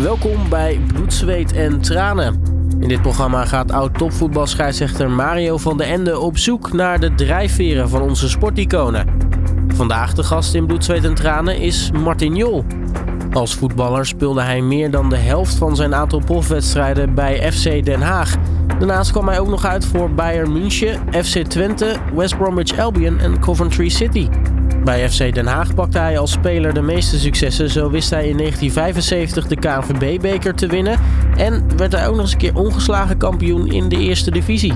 [0.00, 2.42] Welkom bij Bloed, Zweet en Tranen.
[2.80, 8.02] In dit programma gaat oud-topvoetbalscheidsrechter Mario van den Ende op zoek naar de drijfveren van
[8.02, 9.06] onze sporticonen.
[9.68, 12.64] Vandaag de gast in Bloed, Zweet en Tranen is Martin Jol.
[13.32, 18.02] Als voetballer speelde hij meer dan de helft van zijn aantal profwedstrijden bij FC Den
[18.02, 18.36] Haag.
[18.78, 23.40] Daarnaast kwam hij ook nog uit voor Bayern München, FC Twente, West Bromwich Albion en
[23.40, 24.28] Coventry City.
[24.84, 27.70] Bij FC Den Haag pakte hij als speler de meeste successen.
[27.70, 31.00] Zo wist hij in 1975 de KNVB-beker te winnen
[31.36, 34.74] en werd hij ook nog eens een keer ongeslagen kampioen in de eerste divisie.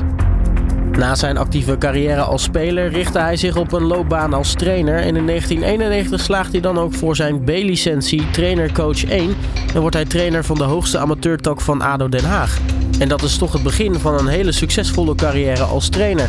[0.99, 5.17] Na zijn actieve carrière als speler richtte hij zich op een loopbaan als trainer en
[5.17, 9.35] in 1991 slaagt hij dan ook voor zijn B-licentie trainer-coach 1
[9.75, 12.59] en wordt hij trainer van de hoogste amateurtak van ADO Den Haag.
[12.99, 16.29] En dat is toch het begin van een hele succesvolle carrière als trainer.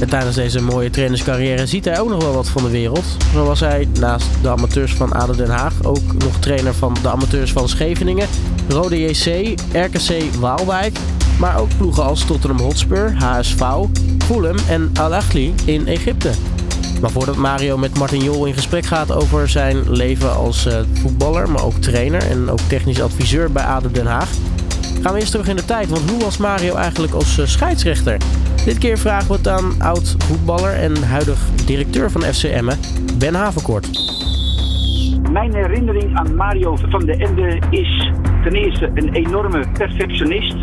[0.00, 3.04] En tijdens deze mooie trainerscarrière ziet hij ook nog wel wat van de wereld.
[3.32, 7.10] Zo was hij naast de amateurs van ADO Den Haag ook nog trainer van de
[7.10, 8.28] amateurs van Scheveningen,
[8.68, 10.98] Rode JC, RKC Waalwijk,
[11.38, 13.62] maar ook ploegen als Tottenham Hotspur, HSV,
[14.24, 16.30] Fulham en Al Ahly in Egypte.
[17.00, 21.50] Maar voordat Mario met Martin Jol in gesprek gaat over zijn leven als uh, voetballer,
[21.50, 24.28] maar ook trainer en ook technisch adviseur bij ADO Den Haag,
[25.02, 25.88] gaan we eerst terug in de tijd.
[25.88, 28.16] Want hoe was Mario eigenlijk als uh, scheidsrechter?
[28.64, 32.78] Dit keer vragen we het aan oud voetballer en huidig directeur van FC Emmen,
[33.18, 33.90] Ben Havenkort.
[35.30, 38.10] Mijn herinnering aan Mario van de Ende is
[38.42, 40.56] ten eerste een enorme perfectionist.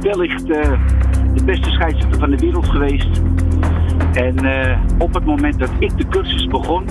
[0.00, 0.62] Wellicht uh,
[1.34, 3.20] de beste scheidsrechter van de wereld geweest.
[4.12, 6.84] En uh, op het moment dat ik de cursus begon,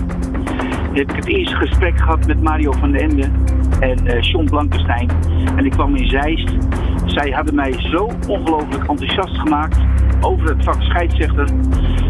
[0.94, 3.30] heb ik het eerste gesprek gehad met Mario van den Ende
[3.80, 5.10] en uh, John Blankenstein.
[5.56, 6.50] En ik kwam in Zeist.
[7.06, 9.78] Zij hadden mij zo ongelooflijk enthousiast gemaakt
[10.22, 11.50] over het vak scheidsrechter.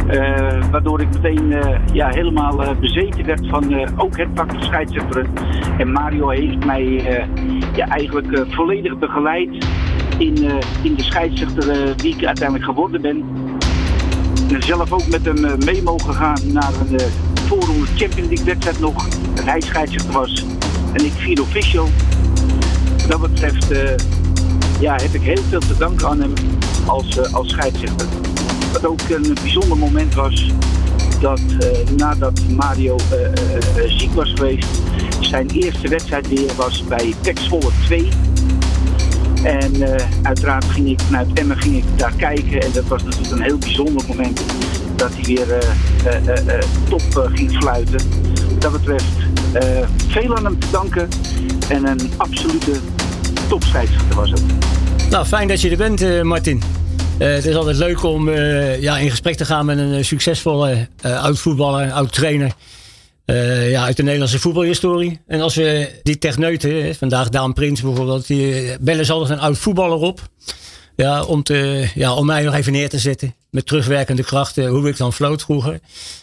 [0.07, 5.25] Uh, waardoor ik meteen uh, ja, helemaal uh, bezeten werd van ook het vak scheidsrechter.
[5.77, 6.83] En Mario heeft mij
[7.75, 9.65] ja, eigenlijk volledig begeleid
[10.17, 10.35] in,
[10.83, 13.23] in de scheidsrechter die ik uiteindelijk geworden ben.
[14.53, 16.99] En zelf ook met hem mee mogen gaan naar een
[17.33, 19.09] voorronde Champions League wedstrijd nog.
[19.33, 20.45] Dat hij scheidsrechter was
[20.93, 21.87] en ik vier official.
[22.97, 23.71] Wat dat betreft
[24.79, 26.33] ja, heb ik heel veel te danken aan hem
[26.85, 28.07] als, uh, als scheidsrechter.
[28.73, 30.51] Wat ook een bijzonder moment was
[31.21, 34.67] dat uh, nadat Mario uh, ziek was geweest,
[35.19, 38.09] zijn eerste wedstrijd weer was bij Tex Volle 2.
[39.43, 39.71] En
[40.21, 43.57] uiteraard ging ik vanuit Emmen ging ik daar kijken en dat was natuurlijk een heel
[43.57, 44.41] bijzonder moment
[44.95, 45.63] dat hij weer
[46.89, 47.99] top ging fluiten.
[48.49, 49.13] Wat dat betreft
[50.07, 51.07] veel aan hem te danken
[51.69, 52.71] en een absolute
[53.49, 54.43] topscheidsrechter was het.
[55.09, 56.61] Nou, fijn dat je er bent, uh, Martin.
[57.19, 60.87] Uh, het is altijd leuk om uh, ja, in gesprek te gaan met een succesvolle
[61.01, 62.51] oud-voetballer, oud-trainer.
[63.69, 65.19] ja, uit de Nederlandse voetbalhistorie.
[65.27, 69.97] En als we die techneuten, vandaag Daan Prins bijvoorbeeld, die bellen ze altijd een oud-voetballer
[69.97, 70.21] op.
[70.95, 73.35] Ja, om, te, ja, om mij nog even neer te zetten.
[73.51, 75.79] Met terugwerkende krachten, hoe ik dan floot vroeger.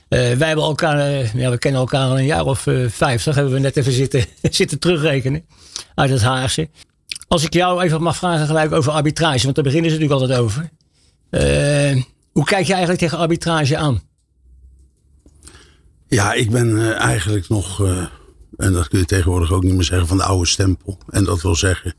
[0.09, 3.35] wij hebben elkaar, ja, we kennen elkaar al een jaar of vijftig.
[3.35, 5.45] Hebben we net even zitten, zitten terugrekenen.
[5.95, 6.69] Uit het Haagse.
[7.29, 10.41] Als ik jou even mag vragen gelijk over arbitrage, want daar beginnen ze natuurlijk altijd
[10.41, 10.71] over.
[11.31, 14.03] Uh, hoe kijk je eigenlijk tegen arbitrage aan?
[16.09, 18.07] Ja, ik ben uh, eigenlijk nog, uh,
[18.57, 20.99] en dat kun je tegenwoordig ook niet meer zeggen, van de oude stempel.
[21.11, 21.95] En dat wil zeggen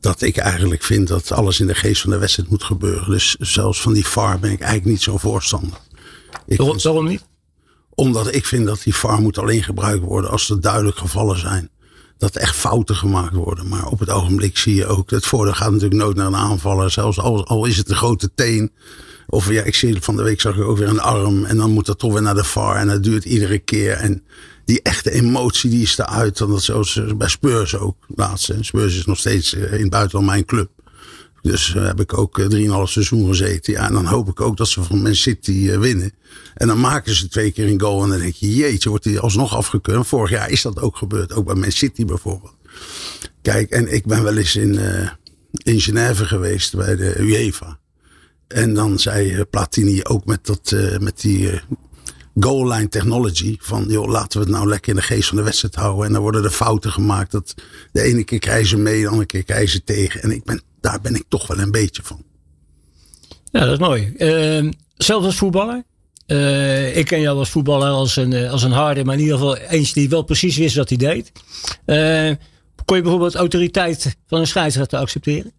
[0.00, 3.10] dat ik eigenlijk vind dat alles in de geest van de wedstrijd moet gebeuren.
[3.10, 5.78] Dus zelfs van die VAR ben ik eigenlijk niet zo voorstander.
[6.46, 7.24] Ik Waarom niet?
[7.94, 11.70] Omdat ik vind dat die VAR moet alleen gebruikt worden als er duidelijk gevallen zijn
[12.20, 13.68] dat echt fouten gemaakt worden.
[13.68, 16.90] Maar op het ogenblik zie je ook, het voordeel gaat natuurlijk nooit naar een aanvaller.
[16.90, 18.72] Zelfs al, is het een grote teen.
[19.26, 21.44] Of ja, ik zie van de week zag ik ook weer een arm.
[21.44, 22.76] En dan moet dat toch weer naar de VAR.
[22.76, 23.92] En dat duurt iedere keer.
[23.92, 24.22] En
[24.64, 26.38] die echte emotie die is eruit.
[26.38, 28.52] Dan dat zoals bij Spurs ook laatst.
[28.60, 30.70] Spurs is nog steeds eh, in het buitenland mijn club.
[31.42, 33.72] Dus uh, heb ik ook uh, drieënhalf seizoen gezeten.
[33.72, 36.12] Ja, en dan hoop ik ook dat ze van Man City uh, winnen.
[36.54, 38.02] En dan maken ze twee keer een goal.
[38.02, 40.06] En dan denk je, jeetje, wordt die alsnog afgekeurd.
[40.06, 41.32] Vorig jaar is dat ook gebeurd.
[41.32, 42.54] Ook bij Man City bijvoorbeeld.
[43.42, 44.78] Kijk, en ik ben wel eens in,
[45.52, 47.78] in Genève geweest bij de UEFA.
[48.48, 51.60] En dan zei Platini ook met, dat, met die
[52.40, 53.56] goal line technology.
[53.60, 56.06] Van joh, laten we het nou lekker in de geest van de wedstrijd houden.
[56.06, 57.30] En dan worden er fouten gemaakt.
[57.30, 57.54] Dat
[57.92, 60.22] de ene keer krijgen ze mee, de andere keer krijgen ze tegen.
[60.22, 62.22] En ik ben daar ben ik toch wel een beetje van.
[63.50, 64.12] Ja, dat is mooi.
[64.18, 65.84] Uh, zelfs als voetballer.
[66.26, 69.36] Uh, ik ken jou als voetballer als een, eh, als een harde, maar in ieder
[69.36, 71.32] geval eens die wel precies wist wat hij deed.
[71.86, 72.36] Uh,
[72.84, 75.52] kon je bijvoorbeeld autoriteit van een scheidsrechter accepteren?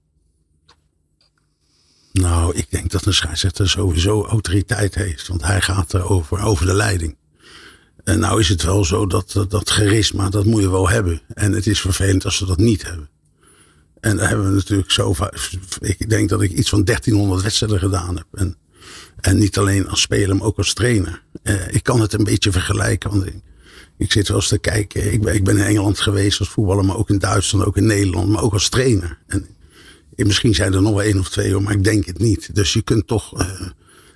[2.12, 5.28] Nou, ik denk dat een scheidsrechter sowieso autoriteit heeft.
[5.28, 7.16] Want hij gaat er over, de leiding.
[8.04, 11.22] En nou is het wel zo dat dat, charisma, dat moet je wel hebben.
[11.34, 13.10] En het is vervelend als ze dat niet hebben.
[14.00, 15.16] En daar hebben we natuurlijk zo.
[15.80, 18.28] Ik denk dat ik iets van 1300 wedstrijden gedaan heb.
[18.34, 18.56] En,
[19.20, 21.24] en niet alleen als speler, maar ook als trainer.
[21.44, 23.10] Eh, ik kan het een beetje vergelijken.
[23.10, 23.36] Want ik,
[23.98, 25.14] ik zit wel eens te kijken.
[25.14, 27.86] Ik ben, ik ben in Engeland geweest als voetballer, maar ook in Duitsland, ook in
[27.86, 29.18] Nederland, maar ook als trainer.
[29.28, 29.48] En
[30.26, 32.56] misschien zijn er nog wel één of twee, maar ik denk het niet.
[32.56, 33.62] Dus je kunt toch uh,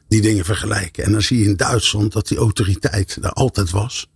[0.07, 1.03] die dingen vergelijken.
[1.03, 4.09] En dan zie je in Duitsland dat die autoriteit daar altijd was.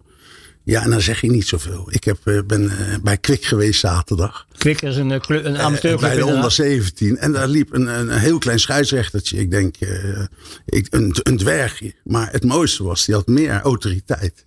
[0.63, 1.87] Ja, en dan zeg je niet zoveel.
[1.91, 2.71] Ik heb, uh, ben uh,
[3.03, 4.47] bij Kwik geweest zaterdag.
[4.57, 6.09] Kwik is een, club, een amateurclub.
[6.09, 7.17] bij de onder 17.
[7.17, 9.37] En daar liep een, een, een heel klein scheidsrechtertje.
[9.37, 9.75] Ik denk,
[10.65, 11.93] ik, een, een dwergje.
[12.03, 14.45] Maar het mooiste was, die had meer autoriteit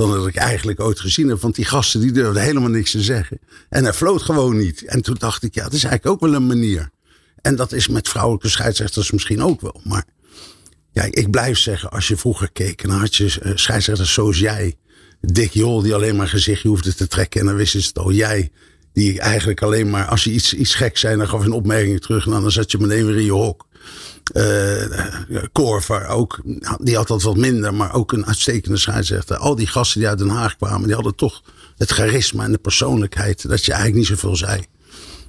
[0.00, 1.40] dan dat ik eigenlijk ooit gezien heb.
[1.40, 3.38] Want die gasten die durfden helemaal niks te zeggen.
[3.68, 4.84] En hij floot gewoon niet.
[4.84, 6.90] En toen dacht ik, ja, dat is eigenlijk ook wel een manier.
[7.40, 9.80] En dat is met vrouwelijke scheidsrechters misschien ook wel.
[9.84, 10.04] Maar
[10.92, 14.74] ja, ik blijf zeggen, als je vroeger keek, dan had je uh, scheidsrechters zoals jij.
[15.20, 17.40] Dick Jol, die alleen maar gezichtje hoefde te trekken.
[17.40, 18.12] En dan wist het al.
[18.12, 18.50] Jij,
[18.92, 22.00] die eigenlijk alleen maar, als je iets, iets gek zei, dan gaf je een opmerking
[22.00, 22.24] terug.
[22.24, 23.66] En dan zat je meteen weer in je hok.
[24.32, 26.40] Uh, Korver ook,
[26.80, 29.36] die had dat wat minder, maar ook een uitstekende scheidsrechter.
[29.36, 31.42] Al die gasten die uit Den Haag kwamen, die hadden toch
[31.76, 34.64] het charisma en de persoonlijkheid dat je eigenlijk niet zoveel zei.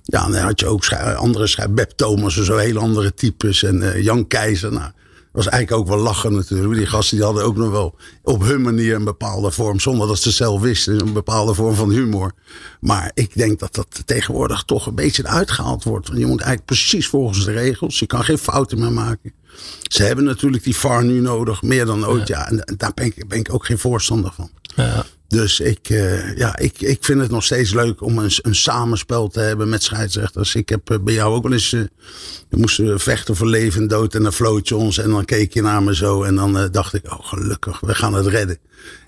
[0.03, 3.63] Ja, dan had je ook andere schrijvers, Beb Thomas en zo, hele andere types.
[3.63, 4.91] En uh, Jan Keizer, nou,
[5.31, 6.75] was eigenlijk ook wel lachen natuurlijk.
[6.75, 10.19] Die gasten die hadden ook nog wel op hun manier een bepaalde vorm, zonder dat
[10.19, 12.31] ze zelf wisten, een bepaalde vorm van humor.
[12.79, 16.07] Maar ik denk dat dat tegenwoordig toch een beetje uitgehaald wordt.
[16.07, 17.99] Want je moet eigenlijk precies volgens de regels.
[17.99, 19.33] Je kan geen fouten meer maken.
[19.81, 22.27] Ze hebben natuurlijk die VAR nu nodig, meer dan ooit.
[22.27, 24.49] Ja, en, daar ben ik, ben ik ook geen voorstander van.
[24.75, 25.05] Ja.
[25.31, 29.27] Dus ik, uh, ja, ik, ik vind het nog steeds leuk om een, een samenspel
[29.27, 30.55] te hebben met scheidsrechters.
[30.55, 31.71] Ik heb uh, bij jou ook wel eens.
[31.71, 31.81] Uh,
[32.49, 34.15] we moesten vechten voor leven en dood.
[34.15, 34.97] En dan floot je ons.
[34.97, 36.23] En dan keek je naar me zo.
[36.23, 38.57] En dan dacht ik: Oh, gelukkig, we gaan het redden.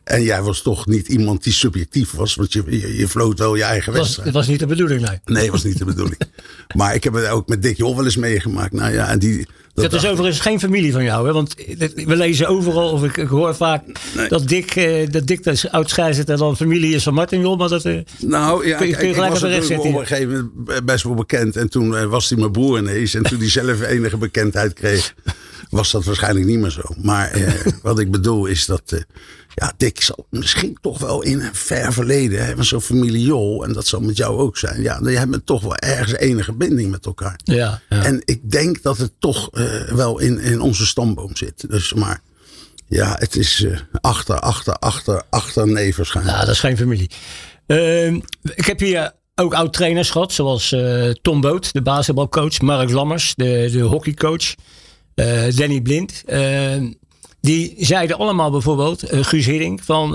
[0.04, 2.36] En jij was toch niet iemand die subjectief was.
[2.36, 4.26] Want je, je, je floot wel je eigen wedstrijd.
[4.26, 5.20] Het was niet de bedoeling, nee.
[5.26, 6.22] Nee, het was niet de bedoeling.
[6.78, 8.74] maar ik heb het ook met Dick Jol wel eens meegemaakt.
[8.74, 9.48] Nou ja, en die.
[9.74, 11.34] Dat, dat is overigens geen familie van jou, hè?
[11.34, 11.56] Want
[11.96, 13.84] we lezen overal, of ik, ik hoor vaak
[14.16, 14.28] nee.
[14.28, 17.56] dat Dick, uh, dat Dick de oud-scheidsrechter dan familie is van Martin Jol.
[17.56, 19.90] Maar dat uh, nou, ja, kun je, kun je gelijk op de recht zetten.
[19.90, 21.56] op een gegeven moment best wel bekend.
[21.56, 23.14] En toen uh, was hij mijn broer ineens.
[23.14, 25.14] En toen hij zelf enige bekendheid kreeg,
[25.74, 26.84] was dat waarschijnlijk niet meer zo.
[27.02, 29.06] Maar wat ik bedoel is dat
[29.56, 33.64] ja, Dick zal misschien toch wel in een ver verleden hebben zo'n familie Jol.
[33.64, 34.82] En dat zal met jou ook zijn.
[34.82, 37.40] Ja, die hebben toch wel ergens enige binding met elkaar.
[37.44, 38.04] Ja, ja.
[38.04, 41.70] En ik denk dat het toch uh, wel in, in onze stamboom zit.
[41.70, 42.22] Dus maar
[42.88, 46.38] ja, het is uh, achter, achter, achter, achter nee waarschijnlijk.
[46.38, 47.10] Ja, dat is geen familie.
[47.68, 48.14] Uh,
[48.56, 50.32] ik heb hier ook oud-trainers gehad.
[50.32, 52.62] Zoals uh, Tom Boot, de basketbalcoach.
[52.62, 54.54] Mark Lammers, de, de hockeycoach.
[55.56, 56.24] Danny Blind.
[57.42, 60.12] Die zeiden allemaal bijvoorbeeld, uh, Guus Hiddink, van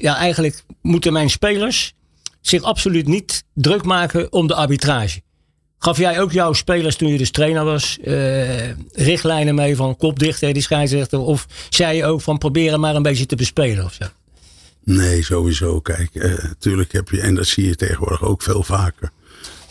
[0.00, 1.94] ja, eigenlijk moeten mijn spelers
[2.40, 5.20] zich absoluut niet druk maken om de arbitrage.
[5.78, 7.98] Gaf jij ook jouw spelers toen je dus trainer was,
[8.92, 11.18] richtlijnen mee van kop dicht die scheidsrechter?
[11.18, 14.04] Of zei je ook van proberen maar een beetje te bespelen of zo?
[14.84, 15.80] Nee, sowieso.
[15.80, 19.10] Kijk, natuurlijk heb je, en dat zie je tegenwoordig ook veel vaker.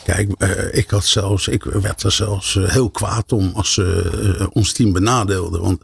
[0.07, 4.12] Kijk, uh, ik had zelfs, ik werd er zelfs uh, heel kwaad om als ze
[4.39, 5.62] uh, ons team benadeelden.
[5.62, 5.81] Want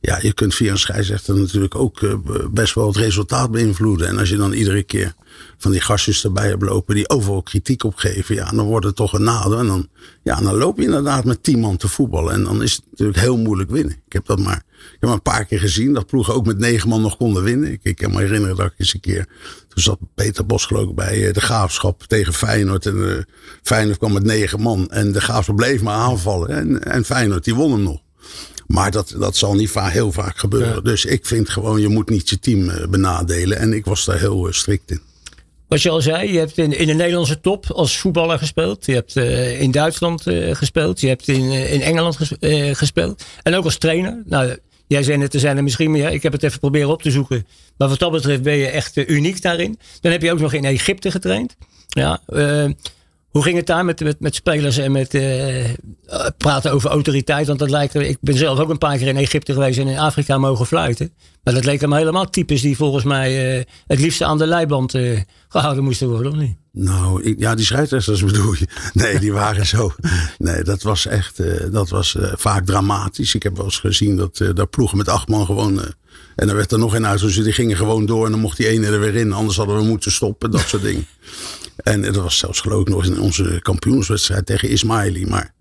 [0.00, 2.00] ja, je kunt via een scheidsrechter natuurlijk ook
[2.50, 4.08] best wel het resultaat beïnvloeden.
[4.08, 5.14] En als je dan iedere keer
[5.58, 8.96] van die gastjes erbij hebt lopen die overal kritiek op geven, ja, dan wordt het
[8.96, 9.58] toch een nadeel.
[9.58, 9.88] En dan,
[10.22, 12.32] ja, dan loop je inderdaad met tien man te voetballen.
[12.32, 13.92] En dan is het natuurlijk heel moeilijk winnen.
[14.06, 16.88] Ik heb dat maar, ik maar een paar keer gezien dat ploegen ook met negen
[16.88, 17.72] man nog konden winnen.
[17.72, 19.26] Ik, ik kan me herinneren dat ik eens een keer,
[19.68, 22.86] toen zat Peter Bos geloof ik bij de Graafschap tegen Feyenoord.
[22.86, 23.18] En uh,
[23.62, 26.48] Feyenoord kwam met negen man en de Graafschap bleef maar aanvallen.
[26.48, 28.04] En, en Feyenoord die won hem nog.
[28.66, 30.74] Maar dat, dat zal niet vaak, heel vaak gebeuren.
[30.74, 30.80] Ja.
[30.80, 33.58] Dus ik vind gewoon, je moet niet je team benadelen.
[33.58, 35.00] En ik was daar heel uh, strikt in.
[35.68, 38.86] Wat je al zei, je hebt in, in de Nederlandse top als voetballer gespeeld.
[38.86, 41.00] Je hebt uh, in Duitsland uh, gespeeld.
[41.00, 42.32] Je hebt in, uh, in Engeland ges,
[42.78, 43.24] gespeeld.
[43.42, 44.22] En ook als trainer.
[44.26, 44.56] Nou,
[44.86, 46.12] jij zei net, er zijn er misschien meer.
[46.12, 47.46] Ik heb het even proberen op te zoeken.
[47.76, 49.78] Maar wat dat betreft ben je echt uniek daarin.
[50.00, 51.56] Dan heb je ook nog in Egypte getraind.
[51.88, 52.20] Ja,
[53.36, 55.64] hoe ging het daar met, met, spelers en met uh,
[56.36, 57.46] praten over autoriteit?
[57.46, 59.98] Want dat lijkt, ik ben zelf ook een paar keer in Egypte geweest en in
[59.98, 61.12] Afrika mogen fluiten.
[61.42, 64.94] Maar dat leek me helemaal types die volgens mij uh, het liefst aan de leiband
[65.48, 66.56] gehouden moesten worden, of niet?
[66.72, 68.66] Nou, ja, die scheidsrechters bedoel je.
[68.92, 69.92] Nee, die waren zo.
[70.38, 73.34] Nee, dat was echt, dat was vaak dramatisch.
[73.34, 75.80] Ik heb wel eens gezien dat daar ploegen met acht man gewoon.
[76.36, 78.56] en dan werd er nog een uit, dus die gingen gewoon door en dan mocht
[78.56, 79.32] die ene er weer in.
[79.32, 81.06] Anders hadden we moeten stoppen, dat soort dingen.
[81.76, 85.26] En dat was zelfs geloof ik nog in onze kampioenswedstrijd tegen Ismaili.
[85.26, 85.54] Maar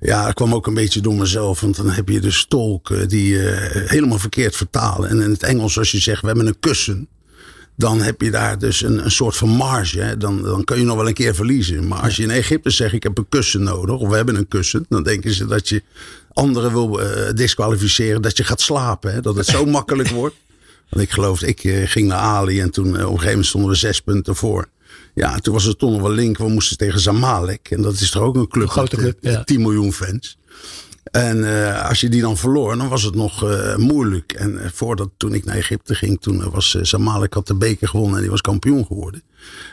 [0.00, 1.60] ja, dat kwam ook een beetje door mezelf.
[1.60, 5.08] Want dan heb je dus tolken die uh, helemaal verkeerd vertalen.
[5.08, 7.08] En in het Engels als je zegt, we hebben een kussen.
[7.76, 10.00] dan heb je daar dus een, een soort van marge.
[10.00, 10.16] Hè.
[10.16, 11.88] Dan, dan kun je nog wel een keer verliezen.
[11.88, 14.48] Maar als je in Egypte zegt, ik heb een kussen nodig, of we hebben een
[14.48, 15.82] kussen, dan denken ze dat je
[16.32, 19.12] anderen wil uh, disqualificeren, dat je gaat slapen.
[19.12, 19.20] Hè.
[19.20, 20.34] Dat het zo makkelijk wordt.
[20.90, 23.70] Want ik geloof, ik uh, ging naar Ali en toen op een gegeven moment stonden
[23.70, 24.68] we zes punten voor.
[25.14, 26.38] Ja, toen was het toch nog wel link.
[26.38, 27.70] We moesten tegen Zamalek.
[27.70, 28.64] En dat is toch ook een club.
[28.64, 29.44] Een grote club, met, ja.
[29.44, 30.38] 10 miljoen fans.
[31.10, 34.32] En uh, als je die dan verloor, dan was het nog uh, moeilijk.
[34.32, 38.14] En uh, voordat, toen ik naar Egypte ging, toen was Zamalek had de beker gewonnen
[38.14, 39.22] en die was kampioen geworden.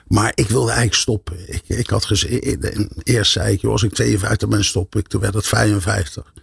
[0.08, 1.54] Maar ik wilde eigenlijk stoppen.
[1.54, 2.58] Ik, ik had gezegd,
[3.04, 5.08] eerst zei ik, joh, als ik 52 ben, stop ik.
[5.08, 6.34] Toen werd het 55.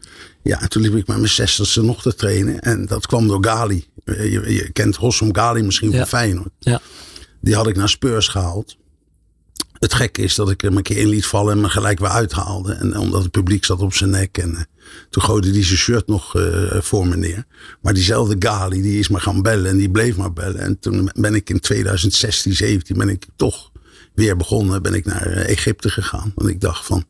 [0.43, 2.59] Ja, en toen liep ik met mijn 60ste nog te trainen.
[2.61, 3.87] En dat kwam door Gali.
[4.05, 5.97] Je, je kent Hossam Gali misschien Ja.
[5.99, 6.51] van Feyenoord.
[6.59, 6.81] Ja.
[7.41, 8.77] Die had ik naar Spurs gehaald.
[9.79, 12.09] Het gekke is dat ik hem een keer in liet vallen en me gelijk weer
[12.09, 12.73] uithaalde.
[12.73, 14.39] En omdat het publiek zat op zijn nek.
[14.39, 14.61] En uh,
[15.11, 17.45] toen gooide hij zijn shirt nog uh, voor me neer.
[17.81, 20.61] Maar diezelfde Gali, die is me gaan bellen en die bleef maar bellen.
[20.61, 23.73] En toen ben ik in 2016, 17 ben ik toch
[24.15, 24.83] weer begonnen.
[24.83, 26.33] Ben ik naar uh, Egypte gegaan.
[26.35, 27.05] Want ik dacht van,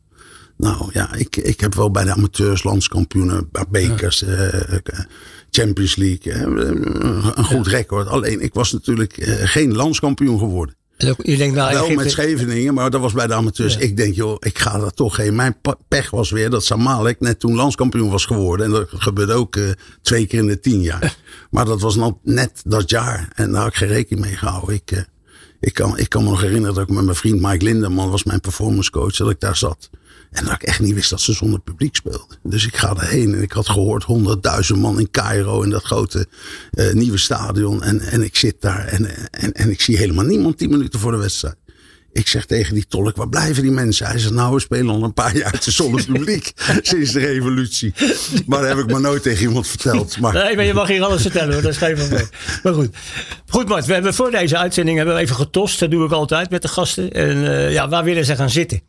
[0.57, 5.07] nou ja, ik, ik heb wel bij de amateurs landskampioenen, bekers, ja.
[5.51, 6.33] Champions League,
[7.35, 8.07] een goed record.
[8.07, 10.75] Alleen ik was natuurlijk geen landskampioen geworden.
[10.99, 11.95] Denkt, nou, Wel Egypte...
[11.95, 13.73] met Scheveningen, maar dat was bij de amateurs.
[13.73, 13.79] Ja.
[13.79, 15.35] Ik denk, joh, ik ga dat toch heen.
[15.35, 15.55] Mijn
[15.87, 18.65] pech was weer dat Samalek net toen landskampioen was geworden.
[18.65, 19.69] En dat gebeurde ook uh,
[20.01, 21.15] twee keer in de tien jaar.
[21.51, 23.29] maar dat was nog net dat jaar.
[23.35, 24.75] En daar had ik geen rekening mee gehouden.
[24.75, 24.99] Ik, uh,
[25.59, 28.23] ik, kan, ik kan me nog herinneren dat ik met mijn vriend Mike Lindeman, was
[28.23, 29.89] mijn performance coach, dat ik daar zat.
[30.31, 32.37] En dat ik echt niet wist dat ze zonder publiek speelden.
[32.43, 34.05] Dus ik ga daarheen en ik had gehoord
[34.73, 36.27] 100.000 man in Cairo in dat grote
[36.73, 37.83] uh, nieuwe stadion.
[37.83, 41.11] En, en ik zit daar en, en, en ik zie helemaal niemand 10 minuten voor
[41.11, 41.55] de wedstrijd.
[42.11, 44.05] Ik zeg tegen die tolk, waar blijven die mensen?
[44.05, 46.51] Hij zegt, nou, we spelen al een paar jaar zonder publiek.
[46.81, 47.93] sinds de revolutie.
[48.45, 50.19] Maar dat heb ik maar nooit tegen iemand verteld.
[50.19, 50.33] Maar...
[50.33, 52.27] Nee, maar je mag hier alles vertellen hoor, dat is geen probleem.
[52.63, 52.89] Maar goed.
[53.47, 55.79] Goed Mart, we hebben voor deze uitzending hebben we even getost.
[55.79, 57.11] Dat doe ik altijd met de gasten.
[57.11, 58.81] En uh, ja, waar willen ze gaan zitten?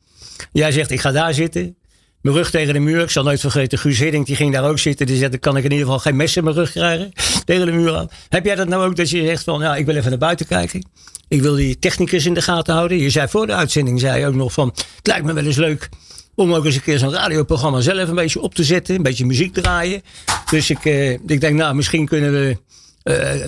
[0.52, 1.76] Jij zegt, ik ga daar zitten.
[2.20, 3.02] Mijn rug tegen de muur.
[3.02, 5.06] Ik zal nooit vergeten, Guus Hiddink, die ging daar ook zitten.
[5.06, 7.12] Die zegt, dan kan ik in ieder geval geen mes in mijn rug krijgen.
[7.44, 8.08] Tegen de muur aan.
[8.28, 10.46] Heb jij dat nou ook, dat je zegt van, ja, ik wil even naar buiten
[10.46, 10.86] kijken.
[11.28, 12.98] Ik wil die technicus in de gaten houden.
[12.98, 15.56] Je zei voor de uitzending, zei je ook nog van, het lijkt me wel eens
[15.56, 15.88] leuk
[16.34, 18.94] om ook eens een keer zo'n radioprogramma zelf een beetje op te zetten.
[18.94, 20.02] Een beetje muziek draaien.
[20.50, 22.56] Dus ik, uh, ik denk, nou, misschien kunnen we
[23.04, 23.44] uh,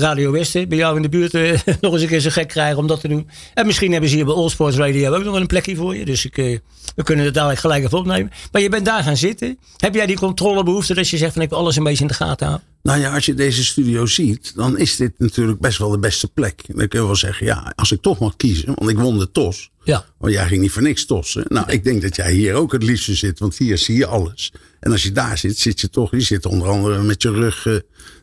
[0.00, 2.78] Radio Westen bij jou in de buurt uh, nog eens een keer zo gek krijgen
[2.78, 3.28] om dat te doen.
[3.54, 6.04] En misschien hebben ze hier bij All Sports Radio ook nog een plekje voor je.
[6.04, 6.58] Dus ik, uh,
[6.96, 8.32] we kunnen het dadelijk gelijk even opnemen.
[8.52, 9.58] Maar je bent daar gaan zitten.
[9.76, 12.14] Heb jij die controlebehoefte dat je zegt van ik wil alles een beetje in de
[12.14, 12.68] gaten houden?
[12.82, 16.28] Nou ja, als je deze studio ziet, dan is dit natuurlijk best wel de beste
[16.28, 16.62] plek.
[16.66, 19.30] Dan kun je wel zeggen, ja, als ik toch mag kiezen, want ik won de
[19.30, 19.70] TOS.
[19.90, 20.04] Ja.
[20.18, 21.44] Want jij ging niet voor niks tossen.
[21.48, 24.52] Nou, ik denk dat jij hier ook het liefste zit, want hier zie je alles.
[24.80, 27.64] En als je daar zit, zit je toch, je zit onder andere met je rug
[27.64, 27.76] uh,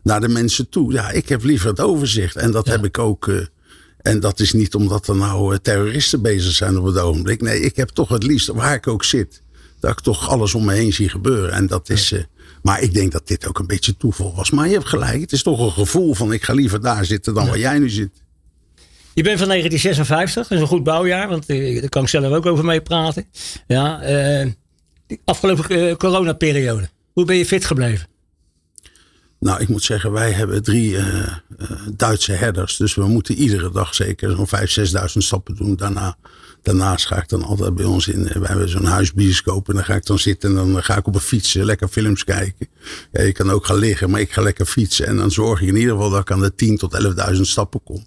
[0.04, 0.94] naar de mensen toe.
[0.94, 2.36] Ja, ik heb liever het overzicht.
[2.36, 2.72] En dat ja.
[2.72, 3.28] heb ik ook.
[3.28, 3.46] Uh,
[3.98, 7.42] en dat is niet omdat er nou uh, terroristen bezig zijn op het ogenblik.
[7.42, 9.42] Nee, ik heb toch het liefst, waar ik ook zit,
[9.80, 11.52] dat ik toch alles om me heen zie gebeuren.
[11.52, 12.14] En dat is.
[12.62, 14.52] Maar ik denk dat dit ook een beetje toeval was.
[14.52, 17.34] Maar je hebt gelijk, het is toch een gevoel van ik ga liever daar zitten
[17.34, 17.50] dan ja.
[17.50, 18.26] waar jij nu zit.
[19.18, 22.46] Je bent van 1956, dat is een goed bouwjaar, want daar kan ik zelf ook
[22.46, 23.26] over mee praten.
[23.68, 24.52] Ja, uh,
[25.08, 26.90] de afgelopen uh, coronaperiode.
[27.14, 28.08] Hoe ben je fit gebleven?
[29.40, 30.98] Nou, ik moet zeggen, wij hebben drie
[31.94, 32.78] Duitse herders.
[32.78, 35.76] Dus we moeten iedere dag zeker zo'n 5.000, 6.000 stappen doen.
[35.76, 36.18] Daarna,
[36.62, 38.24] daarnaast ga ik dan altijd bij ons in.
[38.24, 41.16] We hebben zo'n huisbioscoop en dan ga ik dan zitten en dan ga ik op
[41.16, 42.68] een fiets lekker films kijken.
[43.12, 45.08] Ja, je kan ook gaan liggen, maar ik ga lekker fietsen.
[45.08, 47.84] En dan zorg ik in ieder geval dat ik aan de 10.000 tot 11.000 stappen
[47.84, 48.04] kom.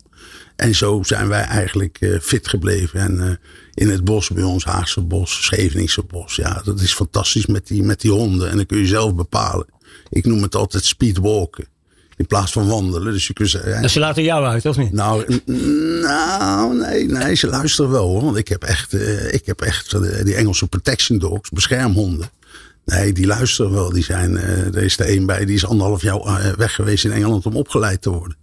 [0.56, 3.00] En zo zijn wij eigenlijk uh, fit gebleven.
[3.00, 3.30] En uh,
[3.74, 6.36] in het bos bij ons, Haagse bos, Scheveningse bos.
[6.36, 8.50] Ja, dat is fantastisch met die, met die honden.
[8.50, 9.66] En dan kun je zelf bepalen.
[10.10, 11.64] Ik noem het altijd speedwalken.
[12.16, 13.12] In plaats van wandelen.
[13.12, 13.80] Dus je kunt, ja.
[13.80, 14.92] Dus ze laten jou uit, of niet?
[14.92, 15.40] Nou,
[16.02, 18.24] nou nee, nee, ze luisteren wel hoor.
[18.24, 19.90] Want ik heb echt, uh, ik heb echt
[20.24, 22.30] die Engelse protection dogs, beschermhonden.
[22.84, 23.90] Nee, die luisteren wel.
[23.90, 27.46] Die zijn, er is er één bij, die is anderhalf jaar weg geweest in Engeland
[27.46, 28.36] om opgeleid te worden.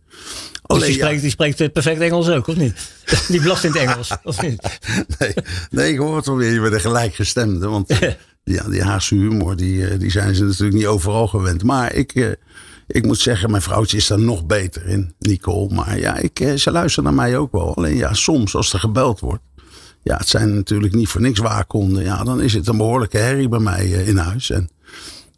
[0.68, 1.22] Dus die, spreekt, ja.
[1.22, 2.92] die spreekt perfect Engels ook, of niet?
[3.28, 4.80] Die blast in het Engels, of niet?
[5.20, 5.34] Nee,
[5.70, 6.54] nee ik hoor het wel weer.
[6.54, 7.68] Je bent een gelijkgestemde.
[7.68, 7.94] Want
[8.44, 11.64] ja, die Haagse humor, die, die zijn ze natuurlijk niet overal gewend.
[11.64, 12.38] Maar ik,
[12.88, 15.74] ik moet zeggen, mijn vrouwtje is daar nog beter in, Nicole.
[15.74, 17.76] Maar ja, ik, ze luistert naar mij ook wel.
[17.76, 19.44] Alleen ja, soms als er gebeld wordt.
[20.04, 22.04] Ja, het zijn natuurlijk niet voor niks waakhonden.
[22.04, 24.50] Ja, dan is het een behoorlijke herrie bij mij in huis.
[24.50, 24.70] En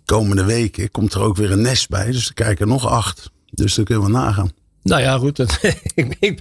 [0.05, 2.11] komende weken komt er ook weer een nest bij.
[2.11, 3.31] Dus er nog acht.
[3.51, 4.51] Dus dan kunnen we nagaan.
[4.89, 5.35] Nou ja, goed.
[5.35, 5.59] Dat,
[5.95, 6.39] ik, ik,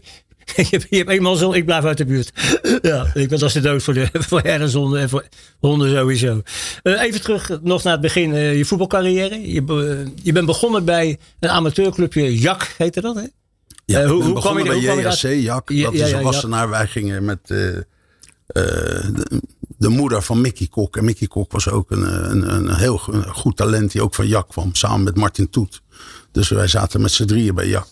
[0.91, 2.33] je hebt eenmaal zo, ik blijf uit de buurt.
[2.83, 5.25] ja, ik ben als de dood voor, de, voor en voor
[5.59, 6.43] honden sowieso.
[6.83, 9.53] Uh, even terug nog naar het begin, uh, je voetbalcarrière.
[9.53, 13.23] Je, uh, je bent begonnen bij een amateurclubje, Jak heette dat hè?
[13.85, 15.69] Ja, Eh, hoe- hoe, kwam je- bij hoe JAC, Jak.
[15.71, 16.25] Ja, dat ja, is een ja.
[16.25, 16.69] wassenaar.
[16.69, 17.83] Wij gingen met eh, eh,
[18.47, 19.41] de,
[19.79, 20.97] de moeder van Mickey Kok.
[20.97, 24.27] En Mickey Kok was ook een, een, een heel een goed talent die ook van
[24.27, 24.75] Jak kwam.
[24.75, 25.83] Samen met Martin Toet.
[26.33, 27.87] Dus wij zaten met z'n drieën bij Jak.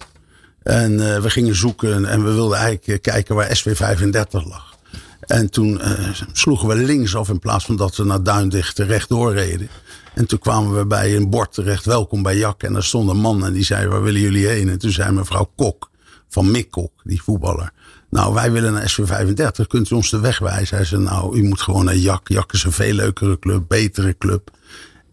[0.67, 4.75] En eh, we gingen zoeken en we wilden eigenlijk eh, kijken waar SW35 lag.
[5.21, 5.91] En toen eh,
[6.33, 9.69] sloegen we linksaf in plaats van dat we naar Duindicht rechtdoor reden.
[10.15, 12.63] En toen kwamen we bij een bord terecht, welkom bij Jak.
[12.63, 14.69] En daar stond een man en die zei, waar willen jullie heen?
[14.69, 15.91] En toen zei mevrouw Kok,
[16.29, 17.73] van Mick Kok, die voetballer.
[18.11, 20.77] Nou, wij willen naar SW35, kunt u ons de weg wijzen?
[20.77, 22.29] Hij zei, nou, u moet gewoon naar Jak.
[22.29, 24.51] Jak is een veel leukere club, betere club.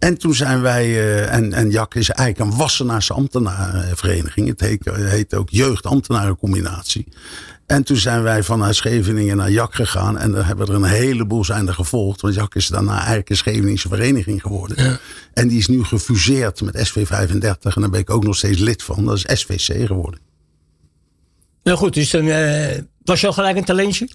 [0.03, 4.47] En toen zijn wij, eh, en, en Jak is eigenlijk een Wassenaarse ambtenarenvereniging.
[4.47, 7.07] Het heet, heet ook jeugdambtenarencombinatie.
[7.65, 10.17] En toen zijn wij vanuit Scheveningen naar Jak gegaan.
[10.17, 12.21] En daar hebben er een heleboel zijn er gevolgd.
[12.21, 14.99] Want Jak is daarna eigenlijk een Scheveningse vereniging geworden.
[15.33, 17.27] En die is nu gefuseerd met SV35.
[17.29, 19.05] En daar ben ik ook nog steeds lid van.
[19.05, 20.19] Dat is SVC geworden.
[21.63, 24.09] Nou goed, dus dan eh, was je al gelijk een talentje?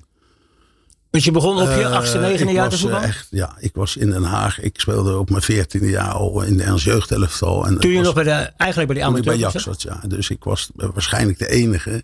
[1.11, 3.03] Want je begon op je Eh, achtste, negende jaar te voetballen?
[3.05, 4.61] eh, echt, ja, ik was in Den Haag.
[4.61, 7.67] Ik speelde op mijn veertiende jaar al in de Ernst Jeugdelftal.
[7.67, 9.83] En Toen je was- nog bij de, eigenlijk bij de ik bij amateur Jak zat,
[9.83, 10.01] ja.
[10.07, 12.03] Dus ik was waarschijnlijk de enige.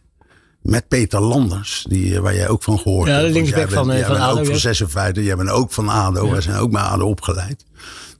[0.63, 3.35] Met Peter Landers, die, eh, waar jij ook van gehoord Ja, de hebt.
[3.35, 4.61] Want linksback van, eh, jij van bent ADO, ook van ja.
[4.61, 6.31] 56, jij bent ook van ADO.
[6.31, 7.65] Wij zijn ook bij ADO opgeleid.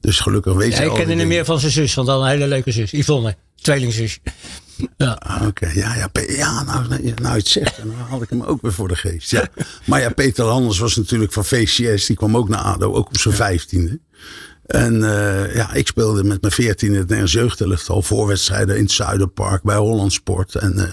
[0.01, 2.29] Dus gelukkig weet Ja, je ik kende hem meer van zijn zus, want dan een
[2.29, 2.91] hele leuke zus.
[2.91, 4.19] Yvonne, tweelingzus.
[4.97, 5.23] Ja.
[5.47, 8.73] Oké, ja, ja, ja nou, nou, nou het zegt, dan had ik hem ook weer
[8.73, 9.31] voor de geest.
[9.31, 9.49] Ja.
[9.85, 13.19] Maar ja, Peter Landers was natuurlijk van VCS, die kwam ook naar ADO, ook op
[13.19, 14.01] zijn vijftiende.
[14.67, 19.63] En eh, ja, ik speelde met mijn veertiende het Nederlands jeugdelftal voorwedstrijden in het Zuiderpark
[19.63, 20.55] bij Holland Sport.
[20.55, 20.93] En eh,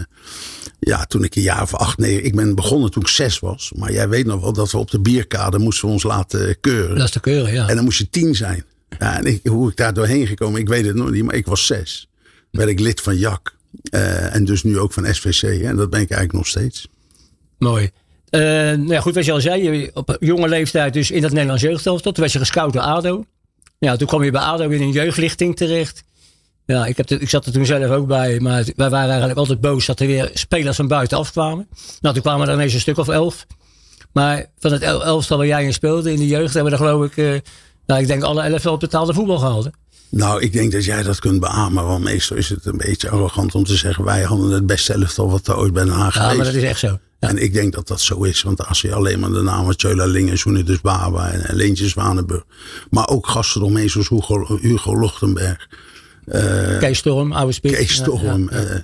[0.80, 3.72] ja, toen ik een jaar of acht, negen, ik ben begonnen toen ik zes was.
[3.76, 6.96] Maar jij weet nog wel dat we op de bierkade moesten we ons laten keuren.
[6.96, 7.68] Dat is de keuren, ja.
[7.68, 8.66] En dan moest je tien zijn.
[9.00, 11.46] Ja, en ik, hoe ik daar doorheen gekomen, ik weet het nog niet, maar ik
[11.46, 12.10] was zes.
[12.52, 13.56] Werd ik lid van JAK.
[13.84, 15.62] Eh, en dus nu ook van SVC.
[15.62, 16.88] En dat ben ik eigenlijk nog steeds.
[17.58, 17.90] Mooi.
[18.30, 21.32] Eh, nou ja, goed, wat je al zei, je, op jonge leeftijd dus in dat
[21.32, 22.12] Nederlands jeugdelftal.
[22.12, 23.26] Toen werd je gescout door ADO.
[23.80, 26.04] Ja, toen kwam je bij ADO in een jeugdlichting terecht.
[26.66, 29.62] Ja, ik, heb ik zat er toen zelf ook bij, maar wij waren eigenlijk altijd
[29.62, 31.68] boos dat er weer spelers van buitenaf kwamen.
[32.02, 33.46] Nou, toen kwamen er ineens een stuk of elf.
[34.14, 36.86] Maar van het el- elftal waar jij in speelde in de jeugd hebben we er
[36.86, 37.40] geloof ik, eh,
[37.86, 39.70] nou, ik denk alle elf wel betaalde voetbal gehaald.
[40.12, 41.86] Nou, ik denk dat jij dat kunt beamen.
[41.86, 44.04] Want meestal is het een beetje arrogant om te zeggen...
[44.04, 46.38] wij hadden het beste elftal wat er ooit bij Den Haag Ja, geweest.
[46.38, 46.88] maar dat is echt zo.
[47.20, 47.30] Ja.
[47.30, 48.42] En ik denk dat dat zo is.
[48.42, 51.88] Want als je alleen maar de namen Tjöla Lingen, Joene dus Baba en en Leentje
[51.88, 52.44] Zwanenburg.
[52.90, 55.68] Maar ook gasten eromheen zoals Hugo, Hugo Lochtenberg.
[56.80, 57.76] Kees Storm, oude spits.
[57.78, 58.50] Kees Storm.
[58.52, 58.66] ja, ja.
[58.66, 58.80] eh,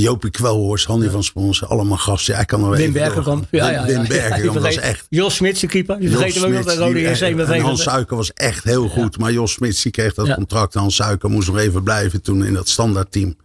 [0.00, 1.68] Jopie Kwelhorst, Handy van Sponsen.
[1.68, 2.34] Allemaal gasten.
[2.34, 3.46] Ja, ik kan er Wim Bergenkamp.
[3.50, 3.86] Ja, ja, ja.
[3.86, 5.06] Wim Bergenkamp Je was echt...
[5.08, 5.96] Jos Smits, de keeper.
[6.00, 7.60] Je Jos vergeet hem ook nog bij Rode die- en-.
[7.60, 9.18] Hans Suiker was echt heel goed.
[9.18, 10.74] Maar Jos Smits die kreeg dat contract.
[10.74, 13.36] Hans Suiker moest nog even blijven toen in dat standaardteam.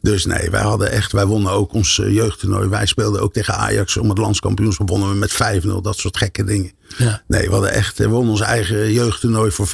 [0.00, 2.68] Dus nee, wij hadden echt, wij wonnen ook ons eh, jeugdtoernooi.
[2.68, 4.88] Wij speelden ook tegen Ajax om het landskampioenschap.
[4.88, 6.72] Wonnen we met 5-0, dat soort gekke dingen.
[6.96, 7.22] Ja.
[7.26, 9.72] Nee, we hadden echt, we wonnen ons eigen jeugdtoernooi voor 5.000,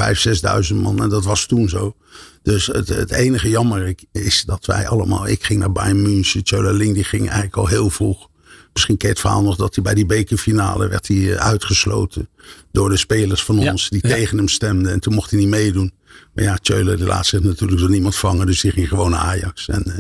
[0.71, 1.03] 6.000 man.
[1.03, 1.95] En dat was toen zo.
[2.43, 6.43] Dus het, het enige jammer is dat wij allemaal, ik ging naar Bayern München.
[6.43, 8.31] Tjöla Ling die ging eigenlijk al heel vroeg.
[8.73, 12.29] Misschien je het verhaal nog dat hij bij die bekerfinale werd hij eh, uitgesloten.
[12.73, 14.15] Door de spelers van Ja, ons die ja.
[14.15, 14.93] tegen hem stemden.
[14.93, 15.93] En toen mocht hij niet meedoen.
[16.35, 18.47] Maar ja, Tjöla die laat zich natuurlijk door niemand vangen.
[18.47, 19.69] Dus die ging gewoon naar Ajax.
[19.69, 19.99] En eh,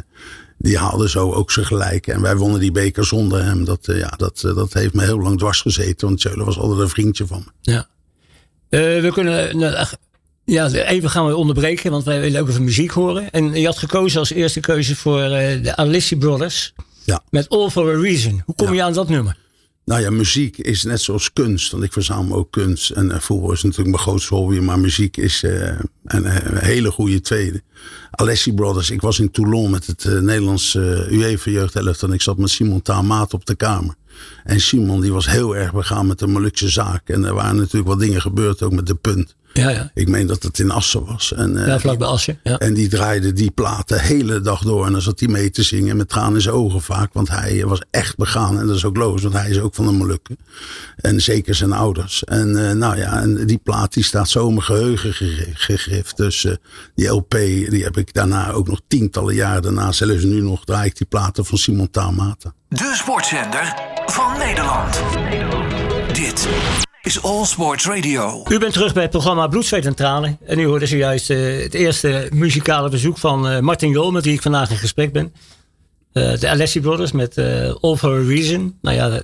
[0.58, 2.06] die haalde zo ook zijn gelijk.
[2.06, 3.64] En wij wonnen die beker zonder hem.
[3.64, 6.08] Dat, eh, ja, dat, dat heeft me heel lang dwars gezeten.
[6.08, 7.52] Want Tjöla was altijd een vriendje van me.
[7.60, 7.86] Ja.
[8.68, 9.86] We kunnen nou,
[10.44, 13.30] ja, even gaan we onderbreken, want wij willen ook even muziek horen.
[13.30, 16.72] En je had gekozen als eerste keuze voor eh, de Alessi Brothers.
[17.04, 17.22] Ja.
[17.30, 18.42] Met All for a Reason.
[18.46, 18.72] Hoe kom Ja.
[18.74, 19.36] je aan dat nummer?
[19.84, 21.70] Nou ja, muziek is net zoals kunst.
[21.72, 22.90] Want ik verzamel ook kunst.
[22.90, 24.58] En eh, voetbal is natuurlijk mijn grootste hobby.
[24.58, 26.26] Maar muziek is eh, een,
[26.58, 27.62] hele goede tweede.
[28.10, 28.90] Alessi Brothers.
[28.90, 32.08] Ik was in Toulon met het Nederlands eh UEFA jeugdelftal.
[32.08, 33.94] En ik zat met Simon Taamaat op de kamer.
[34.44, 37.08] En Simon die was heel erg begaan met de Molukse zaak.
[37.08, 39.34] En er waren natuurlijk wat dingen gebeurd ook met de punt.
[39.54, 39.90] Ja, ja.
[39.94, 41.32] Ik meen dat het in Assen was.
[41.32, 42.38] En, eh, ja vlak bij Assen.
[42.42, 42.58] Ja.
[42.58, 44.86] en die draaide die plaat de hele dag door.
[44.86, 47.12] En dan zat hij mee te zingen met tranen in zijn ogen vaak.
[47.12, 48.58] Want hij was echt begaan.
[48.58, 50.38] En dat is ook logisch, want hij is ook van de Molukken.
[50.96, 52.24] En zeker zijn ouders.
[52.24, 56.16] En eh, nou ja, en die plaat die staat zo in mijn geheugen gegri- gegrift.
[56.16, 56.52] Dus eh,
[56.94, 57.30] die LP,
[57.68, 59.92] die heb ik daarna ook nog tientallen jaren daarna.
[59.92, 62.54] Zelfs nu nog draai ik die platen van Simon Tamata.
[62.72, 63.74] De sportzender
[64.06, 65.02] van Nederland.
[66.12, 66.48] Dit
[67.02, 68.44] is All Sports Radio.
[68.48, 70.38] U bent terug bij het programma Bloed, Zweet en Tranen.
[70.46, 74.34] En u hoorde zojuist eh, het eerste muzikale bezoek van eh, Martin Jol, met wie
[74.34, 75.32] ik vandaag in gesprek ben.
[76.12, 77.38] Eh, de Alessi Brothers met
[77.80, 78.78] All for a Reason.
[78.82, 79.22] Nou ja,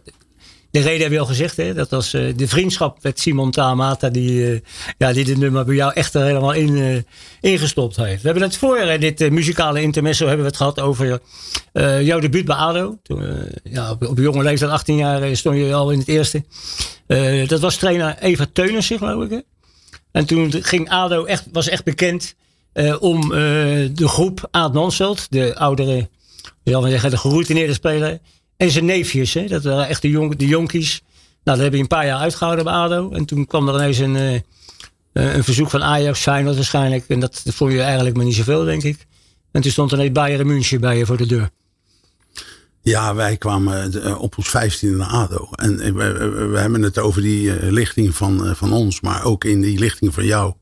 [0.71, 1.75] de reden heb je al gezegd, hè?
[1.75, 4.61] dat was uh, de vriendschap met Simon Tamata, die, uh,
[4.99, 7.03] ja, die dit nummer bij jou echt er helemaal in, uh,
[7.41, 8.23] ingestopt heeft.
[8.23, 11.21] We hebben het voor dit muzikale intermezzo hebben we het gehad over
[12.03, 12.99] jouw debuut bij ADO.
[13.03, 13.25] Toen,
[13.63, 16.45] ja, op, jonge leeftijd, 18 jaar, stond je al in het eerste.
[17.47, 19.43] dat was trainer Eva Teunissen, geloof ik.
[20.13, 22.35] En toen ging ADO echt, was echt bekend
[22.99, 24.73] om de groep Aad
[25.29, 26.09] de oudere,
[26.65, 28.19] zeggen, de geroutineerde speler
[28.59, 29.47] en zijn neefjes, hè?
[29.47, 31.03] dat waren echt de, jong, de jonkies.
[31.45, 33.11] Nou, dat hebben we een paar jaar uitgehouden bij ADO.
[33.11, 34.41] En toen kwam er ineens een, uh,
[35.13, 37.05] een verzoek van Ajax, Feyenoord waarschijnlijk.
[37.09, 39.07] En dat, vond je eigenlijk maar niet zoveel, denk ik.
[39.51, 41.51] En toen stond er ineens Bayern München bij je voor de deur.
[42.83, 45.49] Ja, wij kwamen eh, op ons 15 naar ADO.
[45.51, 46.13] En we,
[46.53, 50.25] we, hebben het over die lichting van, van ons, maar ook in die lichting van
[50.25, 50.55] jou.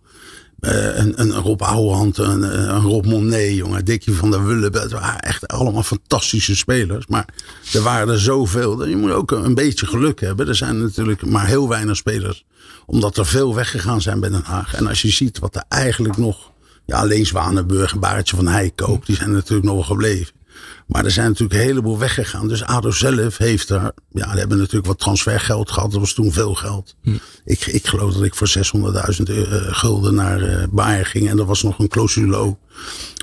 [0.61, 4.73] Uh, een, een Rob Ouwehand, een, Rob Monet, jongen, Dikkie van der Wullen.
[4.73, 7.07] Het waren echt allemaal fantastische spelers.
[7.07, 7.29] Maar
[7.73, 8.87] er waren er zoveel.
[8.87, 10.49] Je moet ook een beetje geluk hebben.
[10.49, 12.45] Er zijn natuurlijk maar heel weinig spelers.
[12.87, 14.75] Omdat er veel weggegaan zijn bij Den Haag.
[14.75, 16.53] En als je ziet wat er eigenlijk nog...
[16.87, 20.36] Ja, alleen Zwanenburg en Baretje van Heikoop, die zijn natuurlijk nog wel gebleven.
[20.87, 22.49] Maar er zijn natuurlijk een heleboel weggegaan.
[22.49, 23.93] Dus ADO zelf heeft daar...
[24.11, 25.91] Ja, die hebben natuurlijk wat transfergeld gehad.
[25.91, 26.97] Dat was toen veel geld.
[27.03, 27.15] Hm.
[27.45, 31.29] Ik, ik geloof dat ik voor 600.000 uh, gulden naar uh, Bayern ging.
[31.29, 32.57] En dat was nog een clausule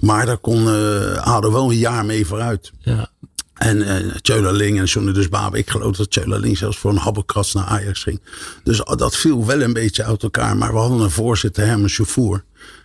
[0.02, 2.72] Maar daar kon uh, ADO wel een jaar mee vooruit.
[2.80, 3.10] Ja.
[3.54, 5.58] En uh, Ling en Johnny dus Babe.
[5.58, 8.22] Ik geloof dat Ling zelfs voor een habbekras naar Ajax ging.
[8.64, 10.58] Dus dat viel wel een beetje uit elkaar.
[10.58, 12.44] Maar we hadden een voorzitter, Herman Chauffeur.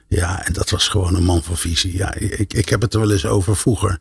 [0.08, 1.96] Ja, en dat was gewoon een man van visie.
[1.96, 3.98] Ja, ik, ik heb het er wel eens over vroeger.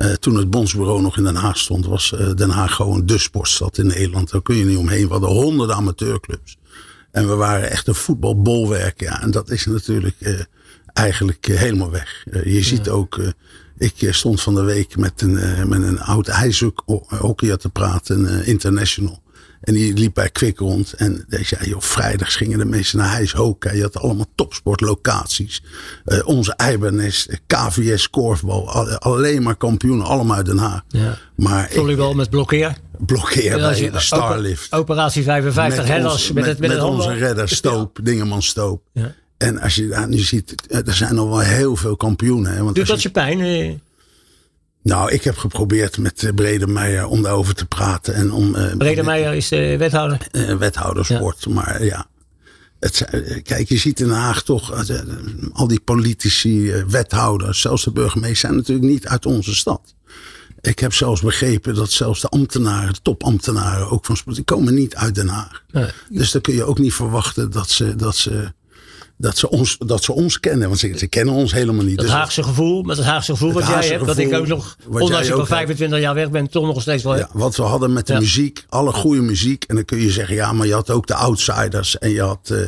[0.00, 3.18] Uh, toen het bondsbureau nog in Den Haag stond, was uh, Den Haag gewoon de
[3.18, 4.30] sportstad in Nederland.
[4.30, 5.06] Daar kun je niet omheen.
[5.06, 6.56] We hadden honderden amateurclubs.
[7.10, 9.00] En we waren echt een voetbalbolwerk.
[9.00, 10.40] Ja, en dat is natuurlijk uh,
[10.92, 12.24] eigenlijk helemaal weg.
[12.44, 13.20] je ziet ook,
[13.78, 19.22] ik stond van de week met een, met een oud ijshockeyer te praten, international.
[19.60, 20.92] En die liep bij Kwik rond.
[20.92, 23.72] En die zei, joh, vrijdags gingen de mensen naar Hijs Hoka.
[23.72, 25.62] Je had allemaal topsportlocaties.
[26.06, 28.70] Uh, onze Eibernest, KVS, Korfbal.
[28.98, 30.82] alleen maar kampioenen, allemaal uit Den Haag.
[30.88, 31.18] Ja.
[31.34, 32.76] Maar Volleybal met blokkeer.
[32.98, 34.72] Blokkeer bij de Starlift.
[34.72, 38.04] Operatie 55 met met, met, met, met onze redder Stoop, ja.
[38.04, 38.82] Dingeman Stoop.
[38.92, 39.14] Ja.
[39.36, 40.54] En als je daar nu ziet,
[40.86, 42.52] er zijn nog wel heel veel kampioenen.
[42.52, 43.80] Hè, want Doet dat je, je pijn?
[44.82, 48.14] Nou, ik heb geprobeerd met eh, Brede Meijer om daarover te praten.
[48.14, 50.26] En om, uh, Brede Meijer is de wethouder?
[50.32, 51.52] Uh, wethoudersport, ja.
[51.52, 52.06] maar ja.
[52.80, 53.04] Het,
[53.42, 54.72] kijk, je ziet in Den Haag toch
[55.52, 59.94] al die politici, wethouders, zelfs de burgemeester zijn natuurlijk niet uit onze stad.
[60.60, 64.74] Ik heb zelfs begrepen dat zelfs de ambtenaren, de topambtenaren ook van sport, die komen
[64.74, 65.62] niet uit Den Haag.
[65.70, 65.90] Nee.
[66.08, 68.52] Dus dan kun je ook niet verwachten dat ze, dat ze
[69.20, 70.68] dat ze ons, dat ze ons kennen.
[70.68, 71.96] Want ze, ze kennen ons helemaal niet.
[71.96, 74.06] Dat dus Haagse gevoel, met het Haagse gevoel wat jij hebt.
[74.06, 77.16] dat ik ook nog, ondanks ik al 25 jaar weg ben, toch nog steeds wel
[77.16, 79.64] ja, Wat we hadden met de muziek, alle goede muziek.
[79.64, 81.98] En dan kun je zeggen, ja, maar je had ook de Outsiders.
[81.98, 82.58] En je had, uh,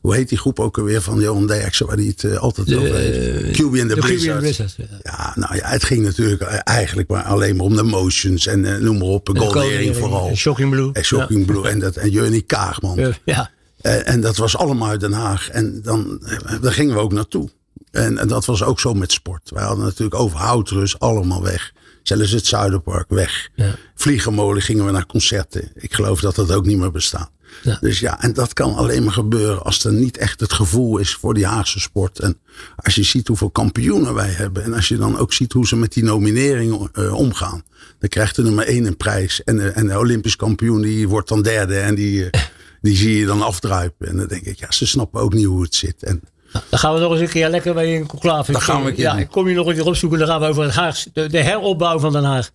[0.00, 2.76] hoe heet die groep ook alweer van Johan Derksen, waar die het uh, altijd de,
[2.76, 3.62] over heeft.
[3.62, 4.56] QB en de, Blizzard.
[4.76, 4.84] ja.
[5.02, 5.32] ja.
[5.34, 8.46] nou ja, het ging natuurlijk eigenlijk maar alleen maar om de motions.
[8.46, 10.28] En uh, noem maar op, Goldering vooral.
[10.28, 10.90] En Shocking Blue.
[10.92, 11.68] En Shocking Blue.
[11.68, 13.14] En, dat, en Jurnie Kaagman.
[13.24, 13.50] Ja.
[13.82, 15.48] En, dat was allemaal uit Den Haag.
[15.48, 16.22] En dan,
[16.60, 17.48] daar gingen we ook naartoe.
[17.90, 19.50] En, en dat was ook zo met sport.
[19.50, 21.72] Wij hadden natuurlijk over Houtrus allemaal weg.
[22.02, 23.48] Zelfs het Zuiderpark weg.
[23.54, 23.74] Ja.
[23.94, 25.70] Vliegenmolen gingen we naar concerten.
[25.74, 27.30] Ik geloof dat dat ook niet meer bestaat.
[27.62, 27.78] Ja.
[27.80, 31.14] Dus ja, en dat kan alleen maar gebeuren als er niet echt het gevoel is
[31.14, 32.18] voor die Haagse sport.
[32.18, 32.38] En
[32.76, 34.62] als je ziet hoeveel kampioenen wij hebben.
[34.62, 37.62] En als je dan ook ziet hoe ze met die nominering uh, omgaan.
[37.98, 39.44] Dan krijgt de nummer één een prijs.
[39.44, 41.78] En, uh, en de Olympisch kampioen die wordt dan derde.
[41.78, 42.30] En die, uh,
[42.82, 44.08] die zie je dan afdruipen.
[44.08, 46.02] En dan denk ik, ja, ze snappen ook niet hoe het zit.
[46.02, 48.52] En, dan gaan we nog eens een keer lekker bij een conclave.
[48.52, 50.18] Dan gaan we ja, ik kom je nog een keer opzoeken.
[50.18, 52.50] Dan gaan we over het Haag, de, de heropbouw van Den Haag.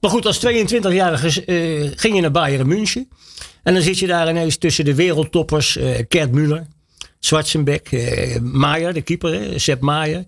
[0.00, 3.08] Maar goed, als 22-jarige uh, ging je naar Bayern München.
[3.62, 5.76] En dan zit je daar ineens tussen de wereldtoppers.
[5.76, 6.66] Uh, Kert Müller,
[7.18, 10.24] Schwarzenbeck, uh, Maier, de keeper, Sepp Maier.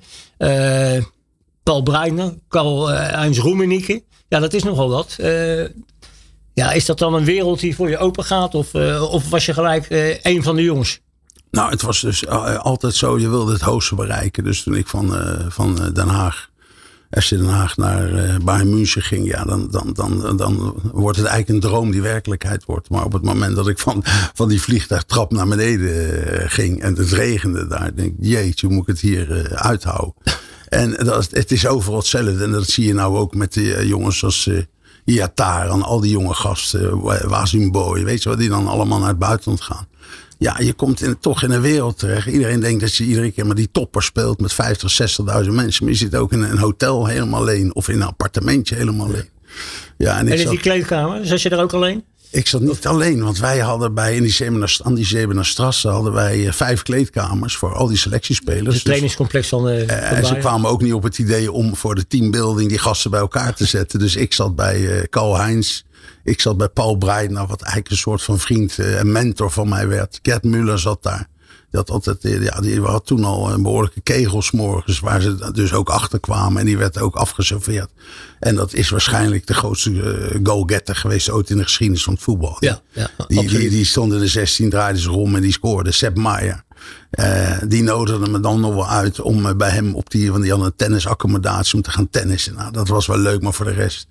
[1.63, 4.03] Paul Breiner, Karl-Heinz Roemenike.
[4.29, 5.17] Ja, dat is nogal wat.
[6.55, 8.55] Ja, is dat dan een wereld die voor je open gaat?
[8.55, 11.01] Of, uh, of was je gelijk uh, een van de jongens?
[11.51, 14.45] Nou, het was dus uh, altijd zo, je wilde het hoogste bereiken.
[14.45, 15.17] Dus toen ik van,
[15.49, 16.51] van Den Haag,
[17.11, 21.65] FC Den Haag naar Bayern München ging, ja, dan, dan, dan, dan wordt het eigenlijk
[21.65, 22.91] een droom die werkelijkheid wordt.
[22.91, 27.11] Maar op het moment dat ik van, van die vliegtuigtrap naar beneden ging en het
[27.11, 30.15] regende daar, denk ik, jeetje, hoe moet ik het hier uithouden?
[30.69, 32.45] En dat, het is overal hetzelfde.
[32.45, 34.51] En dat zie je nou ook met de jongens als
[35.05, 39.19] Iatar en al die jonge gasten, Wazimboy, weet je wat, die dan allemaal naar het
[39.19, 39.87] buitenland gaan.
[40.39, 42.27] Ja, je komt in, toch in een wereld terecht.
[42.27, 45.01] Iedereen denkt dat je iedere keer maar die topper speelt met 50,
[45.45, 45.85] 60.000 mensen.
[45.85, 49.29] Maar je zit ook in een hotel helemaal alleen of in een appartementje helemaal alleen.
[49.99, 52.05] Ja, en, en is die kleedkamer, zat je daar ook alleen?
[52.33, 55.27] Ik zat niet alleen, want wij hadden bij in die Zebener, aan die
[55.83, 58.65] hadden wij eh, vijf kleedkamers voor al die selectiespelers.
[58.65, 61.77] Dus het trainingscomplex van, uh, uh, En ze kwamen ook niet op het idee om
[61.77, 63.99] voor de teambuilding die gasten bij elkaar te zetten.
[63.99, 65.83] Dus ik zat bij uh, Carl Heinz.
[66.25, 69.89] Ik zat bij Paul Breitner, wat eigenlijk een soort van vriend en mentor van mij
[69.89, 70.19] werd.
[70.23, 71.29] Gert Muller zat daar.
[71.73, 75.89] Dat altijd, ja, die had toen al een behoorlijke kegels morgens, waar ze dus ook
[75.89, 76.61] achter kwamen.
[76.61, 77.91] En die werd ook afgeserveerd.
[78.39, 82.23] En dat is waarschijnlijk de grootste uh, goal-getter geweest ooit in de geschiedenis van het
[82.23, 82.57] voetbal.
[82.61, 85.93] Ja, ja, die, die, die, stond in de 16, draaide zich om en die scoorde.
[85.93, 86.65] Sepp Maier.
[87.11, 90.43] Uh, die nodigde me dan nog wel uit om uh, bij hem op die, want
[90.43, 92.55] die een tennisaccommodatie om te gaan tennissen.
[92.55, 94.07] Nou, dat was wel leuk, maar voor de rest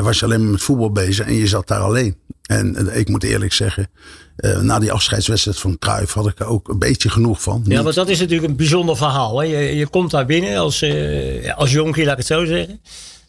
[0.00, 2.16] was je alleen maar met voetbal bezig en je zat daar alleen.
[2.50, 3.90] En ik moet eerlijk zeggen,
[4.60, 7.62] na die afscheidswedstrijd van Cruijff had ik er ook een beetje genoeg van.
[7.64, 9.40] Ja, want dat is natuurlijk een bijzonder verhaal.
[9.40, 9.46] Hè?
[9.46, 10.84] Je, je komt daar binnen als,
[11.56, 12.80] als jonkie, laat ik het zo zeggen.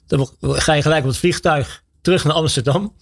[0.08, 2.94] Dan ga je gelijk op het vliegtuig terug naar Amsterdam.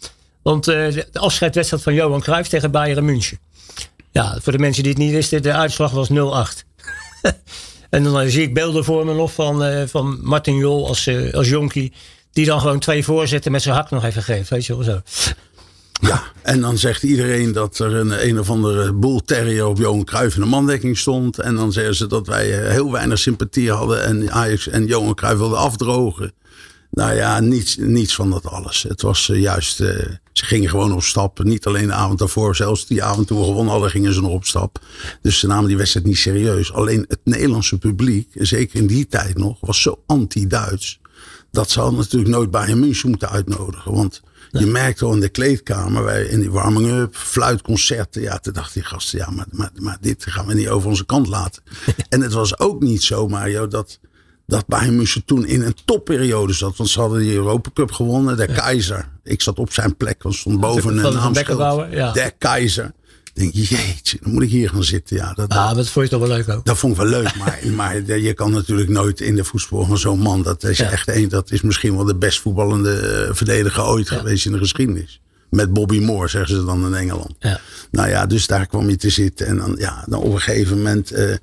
[0.42, 3.40] Want de afscheidswedstrijd van Johan Cruijff tegen Bayern München.
[4.12, 6.14] Ja, voor de mensen die het niet wisten, de uitslag was 0-8.
[7.90, 11.50] en dan zie ik beelden voor me nog van, uh, van Martin Jol als, als
[11.50, 11.94] jonkie.
[12.32, 14.50] Die dan gewoon twee voorzetten met zijn hak nog even geeft.
[14.50, 15.02] Weet je wel zo.
[16.00, 20.04] Ja, en dan zegt iedereen dat er een, een of andere boel terrier op Johan
[20.04, 21.40] Cruijff in de mandekking stond.
[21.40, 25.40] En dan zeggen ze dat wij heel weinig sympathie hadden en Ajax en Johan Cruijff
[25.40, 26.34] wilden afdrogen.
[26.92, 28.84] Nou ja, niets, niets van dat alles.
[28.84, 29.88] Het was uh, juist, uh,
[30.34, 31.44] ze gingen gewoon op stap.
[31.44, 34.32] Niet alleen de avond daarvoor, zelfs die avond toen we gewonnen hadden, gingen ze nog
[34.32, 34.80] op stap.
[35.22, 36.74] Dus ze namen die wedstrijd niet serieus.
[36.74, 41.00] Alleen het Nederlandse publiek, zeker in die tijd nog, was zo anti-Duits.
[41.52, 43.94] Dat ze hadden natuurlijk nooit Bayern München moeten uitnodigen.
[43.94, 48.22] Want je merkte al in de kleedkamer, wij, in die warming-up, fluitconcerten.
[48.22, 51.06] Ja, toen dachten die gasten, ja, maar, maar, maar dit gaan we niet over onze
[51.06, 51.64] kant laten.
[52.10, 54.00] en het was ook niet zo, Mario, dat
[54.50, 56.78] dat Bayern München toen in een topperiode zat.
[56.78, 58.38] Want ze hadden die Europa Cup gewonnen.
[58.38, 59.10] De keizer.
[59.24, 61.92] Ik zat op zijn plek, want stond boven een naamschild.
[61.92, 62.12] Ja.
[62.12, 62.92] De keizer.
[63.34, 65.15] Denk je, jeetje, dan moet ik hier gaan zitten.
[65.15, 66.65] Ja, dat, ah, dat vond je toch wel leuk ook?
[66.65, 67.36] Dat vond ik wel leuk.
[67.36, 70.44] maar, maar je kan natuurlijk nooit in de voetbal van zo'n man.
[70.44, 70.89] Dat is ja.
[70.89, 74.18] echt een, dat is misschien wel de best voetballende verdediger ooit ja.
[74.18, 75.22] geweest in de geschiedenis.
[75.50, 77.36] Met Bobby Moore, zeggen ze dan in Engeland.
[77.39, 77.60] Ja.
[77.92, 79.48] Nou ja, dus daar kwam je te zitten.
[79.48, 81.12] En dan, ja, dan op een gegeven moment...
[81.12, 81.36] Uh, uh,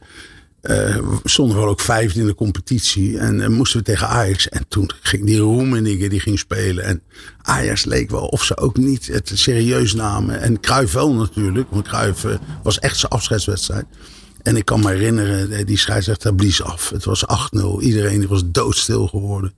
[1.24, 3.18] stonden we ook vijfde in de competitie.
[3.18, 4.48] En uh, moesten we tegen Ajax.
[4.48, 6.84] En toen ging die Roemenigge die ging spelen.
[6.84, 7.02] En
[7.42, 10.40] Ajax leek wel of ze ook niet het serieus namen.
[10.40, 11.70] En Cruijff wel natuurlijk.
[11.70, 13.86] Want Cruijff uh, was echt zijn afscheidswedstrijd.
[14.42, 16.90] En ik kan me herinneren, die scheidsrechter blies af.
[16.90, 17.80] Het was 8-0.
[17.80, 19.52] Iedereen was doodstil geworden.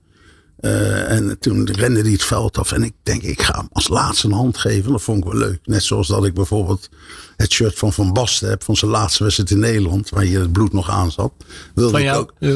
[0.61, 2.71] Uh, en toen rende hij het veld af.
[2.71, 4.91] En ik denk, ik ga hem als laatste een hand geven.
[4.91, 5.59] Dat vond ik wel leuk.
[5.63, 6.89] Net zoals dat ik bijvoorbeeld
[7.37, 8.63] het shirt van Van Basten heb.
[8.63, 10.09] Van zijn laatste wedstrijd in Nederland.
[10.09, 11.31] Waar hier het bloed nog aan zat.
[11.75, 12.19] Wilde van jou?
[12.19, 12.55] Ook, wil,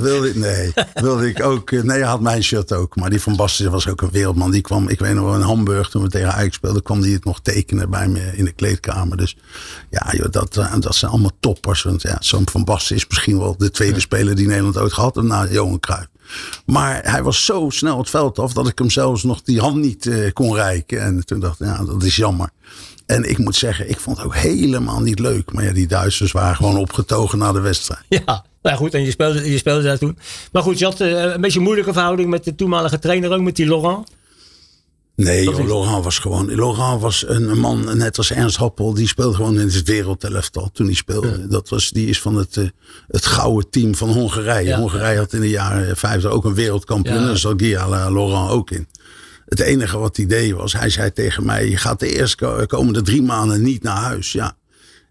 [0.00, 1.70] wilde, nee, wilde ik ook.
[1.70, 2.96] Nee, hij had mijn shirt ook.
[2.96, 4.50] Maar die Van Basten was ook een wereldman.
[4.50, 5.88] Die kwam, ik weet nog wel, in Hamburg.
[5.88, 6.82] Toen we tegen Ajax speelden.
[6.82, 9.16] kwam die het nog tekenen bij me in de kleedkamer.
[9.16, 9.36] Dus
[9.90, 11.82] ja, joh, dat, dat zijn allemaal toppers.
[11.82, 14.00] Want ja, zo'n Van Basten is misschien wel de tweede ja.
[14.00, 15.26] speler die Nederland ooit gehad heeft.
[15.26, 16.08] Na Johan Cruijff.
[16.66, 19.76] Maar hij was zo snel het veld af dat ik hem zelfs nog die hand
[19.76, 21.02] niet uh, kon reiken.
[21.02, 22.50] En toen dacht ik, ja, dat is jammer.
[23.06, 25.52] En ik moet zeggen, ik vond het ook helemaal niet leuk.
[25.52, 28.04] Maar ja, die Duitsers waren gewoon opgetogen na de wedstrijd.
[28.08, 30.18] Ja, nou goed, en je speelde, je speelde daar toen.
[30.52, 33.40] Maar goed, je had uh, een beetje een moeilijke verhouding met de toenmalige trainer ook,
[33.40, 34.08] met die Laurent.
[35.24, 36.54] Nee, joh, Laurent was gewoon.
[36.54, 40.86] Laurent was een man, net als Ernst Happel, die speelde gewoon in het wereldelftal toen
[40.86, 41.28] hij speelde.
[41.28, 41.46] Ja.
[41.48, 42.68] Dat was, die is van het, uh,
[43.08, 44.68] het gouden team van Hongarije.
[44.68, 44.78] Ja.
[44.78, 47.20] Hongarije had in de jaren 50 ook een wereldkampioen.
[47.20, 47.26] Ja.
[47.26, 48.88] Daar zat Gia Laurent ook in.
[49.48, 53.02] Het enige wat hij deed was, hij zei tegen mij: Je gaat de eerste komende
[53.02, 54.32] drie maanden niet naar huis.
[54.32, 54.56] Ja.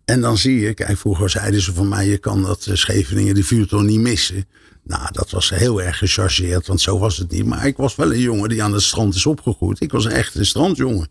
[0.05, 3.43] En dan zie je, kijk, vroeger zeiden ze van mij: Je kan dat Scheveningen, de
[3.43, 4.45] vuurtoren niet missen.
[4.89, 7.45] Nou, dat was heel erg gechargeerd, want zo was het niet.
[7.45, 9.81] Maar ik was wel een jongen die aan het strand is opgegroeid.
[9.81, 11.09] Ik was echt een strandjongen.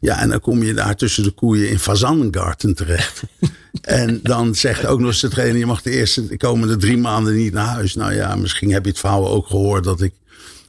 [0.00, 3.22] Ja, en dan kom je daar tussen de koeien in Fazanengarten terecht.
[3.80, 6.96] en dan zegt ook nog eens de trainer, je mag de eerste de komende drie
[6.96, 7.94] maanden niet naar huis.
[7.94, 10.12] Nou ja, misschien heb je het verhaal ook gehoord dat ik...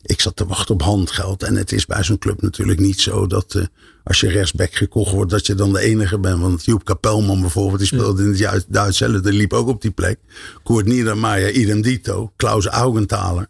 [0.02, 1.44] Ik zat te wachten op handgeld.
[1.44, 3.64] En het is bij zo'n club natuurlijk niet zo dat uh,
[4.08, 6.40] als je rechtsback gekocht wordt, dat je dan de enige bent.
[6.40, 9.92] Want Joep Kapelman bijvoorbeeld, die speelde in het Duits zelf, die liep ook op die
[9.92, 10.20] plek.
[10.64, 12.32] Koert Niedermayer, idem dito.
[12.36, 13.48] Klaus Augenthaler.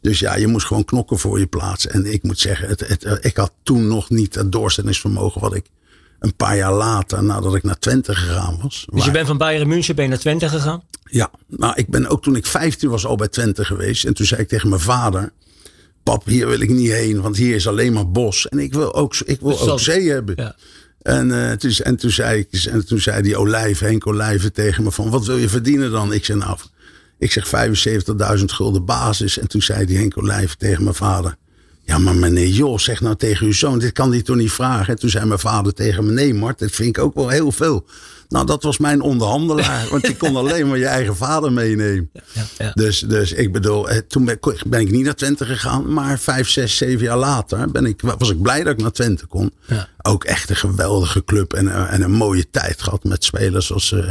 [0.00, 1.86] Dus ja, je moest gewoon knokken voor je plaats.
[1.86, 5.66] En ik moet zeggen, het, het, ik had toen nog niet het doorzettingsvermogen wat ik
[6.18, 8.86] een paar jaar later, nadat ik naar Twente gegaan was.
[8.92, 10.82] Dus je bent van Bayern München ben je naar Twente gegaan?
[11.04, 14.04] Ja, nou ik ben ook toen ik 15 was al bij Twente geweest.
[14.04, 15.32] En toen zei ik tegen mijn vader,
[16.10, 18.48] pap, hier wil ik niet heen, want hier is alleen maar bos.
[18.48, 20.34] En ik wil ook, ik wil ook zee hebben.
[20.36, 20.56] Ja.
[21.02, 24.84] En, uh, toen, en, toen zei ik, en toen zei die olijf, Henk Olijven tegen
[24.84, 26.12] me van, wat wil je verdienen dan?
[26.12, 26.58] Ik zei nou,
[27.18, 27.46] ik zeg
[28.38, 29.38] 75.000 gulden basis.
[29.38, 31.36] En toen zei die Henk Olijven tegen mijn vader,
[31.84, 34.92] Ja, maar meneer Jos zegt nou tegen uw zoon, dit kan hij toch niet vragen?
[34.92, 37.52] En toen zei mijn vader tegen me, nee Mart, dat vind ik ook wel heel
[37.52, 37.86] veel.
[38.30, 42.10] Nou, dat was mijn onderhandelaar, want je kon alleen maar je eigen vader meenemen.
[42.32, 42.70] Ja, ja.
[42.74, 46.48] Dus, dus ik bedoel, eh, toen ben, ben ik niet naar Twente gegaan, maar vijf,
[46.48, 49.52] zes, zeven jaar later ben ik, was ik blij dat ik naar Twente kon.
[49.66, 49.88] Ja.
[50.02, 53.92] Ook echt een geweldige club en, eh, en een mooie tijd gehad met spelers als,
[53.92, 54.10] eh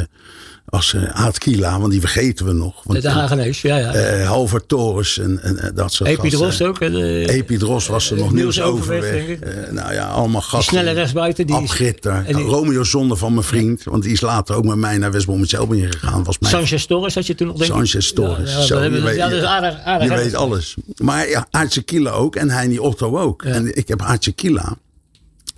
[0.69, 2.83] als eh, Aad Kila, want die vergeten we nog.
[2.83, 3.91] Want, De Hagenees, ja, ja.
[3.93, 6.39] eh, Halvard Torres en, en eh, dat soort Epi gasten.
[6.39, 6.79] Drost ook.
[6.79, 9.25] de- Epidros was er nog, Niels Niels Overweg, Overweg.
[9.27, 9.47] denk ik.
[9.65, 10.73] Eh, nou ja, allemaal die gasten.
[10.77, 11.47] snelle rechtsbuiten.
[11.47, 12.23] Die Ab Gitter.
[12.25, 13.83] en die- Romeo Zonde van mijn vriend.
[13.83, 16.23] Want die is later ook met mij naar West Bromwich gegaan.
[16.23, 17.75] Was mijn Sanchez Torres had je toen nog denk ik?
[17.75, 18.51] Sanchez Torres.
[18.53, 19.79] Ja, Zo, je we- weet- ja, dat is aardig.
[19.83, 20.75] aardig je weet alles.
[20.97, 22.35] Maar ja, Aartje Kila ook.
[22.35, 23.43] En Heini Otto ook.
[23.43, 24.77] En ik heb Aartje Kila.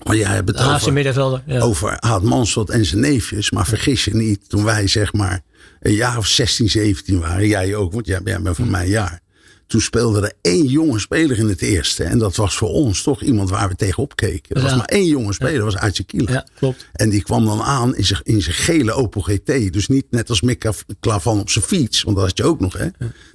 [0.03, 1.43] Maar jij hebt het De Haagse over, middenvelder.
[1.45, 1.59] Ja.
[1.59, 3.51] over Aad en zijn neefjes.
[3.51, 5.41] Maar vergis je niet, toen wij zeg maar
[5.79, 7.47] een jaar of 16, 17 waren.
[7.47, 8.71] Jij ook, want jij, jij bent van Hm.
[8.71, 9.19] mijn jaar.
[9.67, 12.03] Toen speelde er één jonge speler in het eerste.
[12.03, 14.55] En dat was voor ons toch iemand waar we tegenop keken.
[14.55, 14.77] Er was Ja.
[14.77, 16.31] maar één jonge speler, dat was Aartje Kila.
[16.31, 16.85] Ja, klopt.
[16.93, 19.73] En die kwam dan aan in zijn, in zijn gele Opel GT.
[19.73, 22.03] Dus niet net als Mick Klavan op zijn fiets.
[22.03, 22.87] Want dat had je ook nog, hè.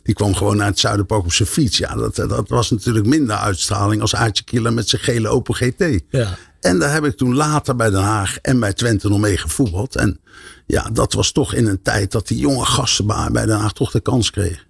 [0.03, 1.79] Die kwam gewoon naar het Zuiderpark op zijn fiets.
[1.79, 6.01] Ja, dat, dat was natuurlijk minder uitstraling als Aartje Killer met zijn gele Opel GT.
[6.11, 6.39] Ja.
[6.61, 9.97] En daar heb ik toen later bij Den Haag en bij Twente nog mee gevoetbald.
[9.97, 10.21] En
[10.67, 13.91] ja, dat was toch in een tijd dat die jonge gasten bij Den Haag toch
[13.91, 14.65] de kans kregen.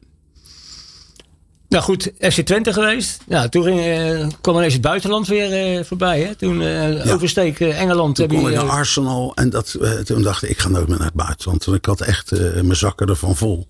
[1.68, 3.20] Nou goed, FC Twente geweest.
[3.26, 6.20] Ja, toen ging, eh, kwam ineens het buitenland weer eh, voorbij.
[6.20, 6.34] Hè?
[6.34, 8.16] Toen eh oversteek Engeland.
[8.16, 11.06] Toen kwam ik naar Arsenal en dat, toen dacht ik, ik ga nooit meer naar
[11.06, 11.64] het buitenland.
[11.64, 13.68] Want ik had echt mijn zakken ervan vol.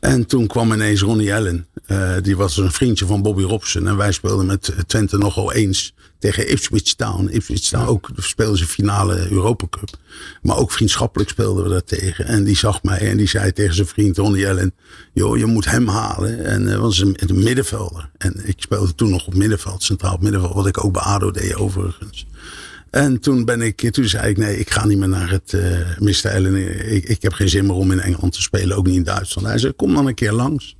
[0.00, 1.66] En toen kwam ineens Ronnie Allen.
[1.86, 3.86] Eh, die was een vriendje van Bobby Robson.
[3.86, 7.28] En wij speelden met eh, Twente nogal eens tegen Ipswich Town.
[7.32, 9.90] Ipswich Town ook speelden ze finale Europa Cup.
[10.42, 12.24] Maar ook vriendschappelijk speelden we daar tegen.
[12.24, 14.74] En die zag mij en die zei tegen zijn vriend Ronnie Allen.
[15.12, 16.44] Joh, je moet hem halen.
[16.44, 18.10] En uh, was een, een middenvelder.
[18.18, 20.54] En ik speelde toen nog op middenveld, centraal op middenveld.
[20.54, 22.26] Wat ik ook bij ADO deed overigens.
[22.90, 25.98] En toen ben ik, toen zei ik nee, ik ga niet meer naar het uh,
[25.98, 26.30] Mr.
[26.30, 26.90] Allen.
[26.94, 29.48] Ik, ik heb geen zin meer om in Engeland te spelen, ook niet in Duitsland.
[29.48, 30.76] Hij zei, kom dan een keer langs.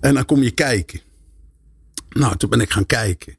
[0.00, 1.00] En dan kom je kijken.
[2.10, 3.36] Nou, toen ben ik gaan kijken.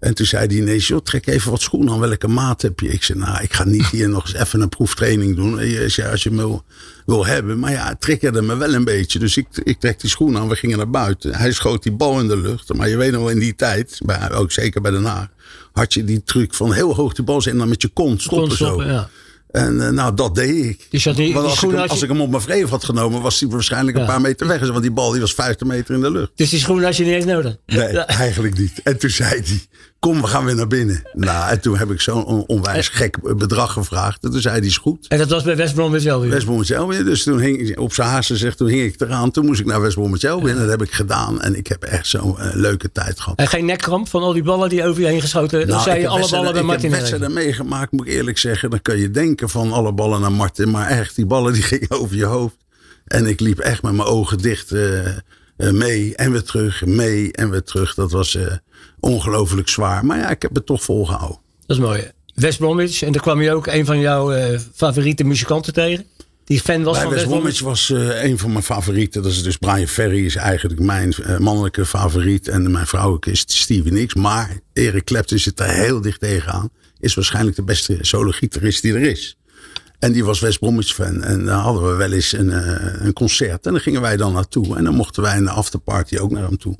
[0.00, 2.00] En toen zei hij ineens, joh, trek even wat schoenen aan.
[2.00, 2.88] Welke maat heb je?
[2.88, 5.58] Ik zei, nou, ik ga niet hier nog eens even een proeftraining doen.
[5.82, 6.64] Als je, als je me wil,
[7.06, 7.58] wil hebben.
[7.58, 9.18] Maar ja, triggerde me wel een beetje.
[9.18, 10.48] Dus ik, ik trek die schoenen aan.
[10.48, 11.34] We gingen naar buiten.
[11.34, 12.74] Hij schoot die bal in de lucht.
[12.74, 15.28] Maar je weet nog wel, in die tijd, bij, ook zeker bij Den Haag,
[15.72, 18.22] had je die truc van heel hoog die bal zijn en dan met je kont
[18.22, 18.92] stoppen, stoppen, zo.
[18.92, 19.08] ja.
[19.50, 20.86] En uh, nou, dat deed ik.
[20.90, 23.40] Dus die, die als, ik hem, als ik hem op mijn vreef had genomen, was
[23.40, 24.68] hij waarschijnlijk een paar meter weg.
[24.68, 26.30] Want die bal die was 50 meter in de lucht.
[26.34, 27.56] Dus die schoenen had je niet eens nodig.
[27.66, 28.06] Nee, Ja.
[28.06, 28.82] eigenlijk niet.
[28.82, 29.60] En toen zei hij,
[29.98, 31.02] kom, we gaan weer naar binnen.
[31.12, 34.24] Nou, en toen heb ik zo'n on- onwijs gek bedrag gevraagd.
[34.24, 35.08] En toen zei hij, die is goed.
[35.08, 36.30] En dat was bij West Bromwich Albion.
[36.32, 37.04] West Bromwich Albion.
[37.04, 39.30] Dus toen hing op zijn haast zegt, toen hing ik eraan.
[39.30, 40.50] Toen moest ik naar West Bromwich Albion.
[40.50, 41.40] En dat heb ik gedaan.
[41.40, 43.38] En ik heb echt zo'n eh, leuke tijd gehad.
[43.38, 45.66] En geen nekkramp van al die ballen die over je heen geschoten.
[45.68, 46.84] Nou, zei ik je alle ballen bij Martin.
[46.84, 48.70] Ik heb wedstrijden meegemaakt, moet ik eerlijk zeggen.
[48.70, 50.70] Dan kun je denken van alle ballen naar Martin.
[50.70, 52.56] Maar echt, die ballen die gingen over je hoofd.
[53.04, 55.16] En ik liep echt met mijn ogen dicht eh, eh,
[55.56, 56.84] mee en weer terug.
[56.86, 57.94] Mee en weer terug.
[57.94, 58.38] Dat was
[59.00, 60.04] ongelooflijk zwaar.
[60.04, 61.38] Maar ja, ik heb het toch volgehouden.
[61.66, 62.10] Dat is mooi.
[62.34, 63.02] West Bromwich.
[63.02, 66.04] En daar kwam je ook een van jouw eh, favoriete muzikanten tegen.
[66.44, 67.60] Die fan was Bij van West West Bromwich.
[67.60, 69.22] Was eh, een van mijn favorieten.
[69.22, 72.48] Dat is dus Brian Ferry is eigenlijk mijn eh, mannelijke favoriet.
[72.48, 74.14] En mijn vrouwelijke is Stevie Nicks.
[74.14, 76.70] Maar Eric Clapton zit er heel dicht tegenaan.
[77.00, 79.36] Is waarschijnlijk de beste solo-gitarist die er is.
[79.98, 81.22] En die was West Bromwich fan.
[81.22, 82.50] En daar hadden we wel eens een,
[83.06, 83.66] een concert.
[83.66, 84.76] En daar gingen wij dan naartoe.
[84.76, 86.76] En dan mochten wij in de afterparty ook naar hem toe.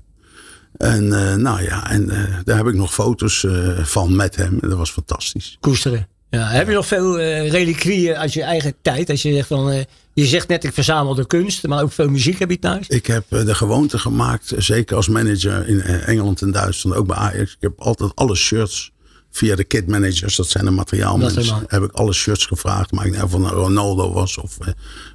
[0.78, 4.58] En eh, nou ja, en eh, daar heb ik nog foto's eh, van met hem.
[4.60, 5.56] En dat was fantastisch.
[5.60, 6.08] Koesteren.
[6.30, 9.10] Ja, heb je nog veel reliquieën uit je eigen tijd?
[9.10, 12.38] Als je zegt van, je zegt net ik verzamel de kunst, maar ook veel muziek
[12.38, 12.88] heb je thuis.
[12.88, 17.52] Ik heb de gewoonte gemaakt, zeker als manager in Engeland en Duitsland, ook bij Ajax.
[17.52, 18.92] Ik heb altijd alle shirts
[19.30, 21.62] via de kit managers, dat zijn de materiaalmensen, Materiaal.
[21.66, 22.92] heb ik alle shirts gevraagd.
[22.92, 24.58] Maakt niet uit of het nou Ronaldo was of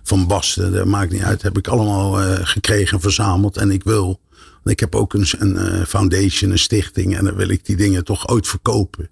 [0.03, 1.41] Van Basten, dat maakt niet uit.
[1.41, 2.11] Heb ik allemaal
[2.43, 4.19] gekregen, verzameld en ik wil.
[4.65, 8.03] Ik heb ook een, een eh, foundation, een stichting en dan wil ik die dingen
[8.03, 9.09] toch ooit verkopen.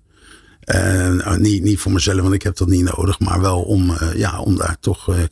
[0.62, 3.20] En eh, niet, niet voor mezelf, want ik heb dat niet nodig.
[3.20, 5.24] Maar wel om, eh, ja, om daar toch eh,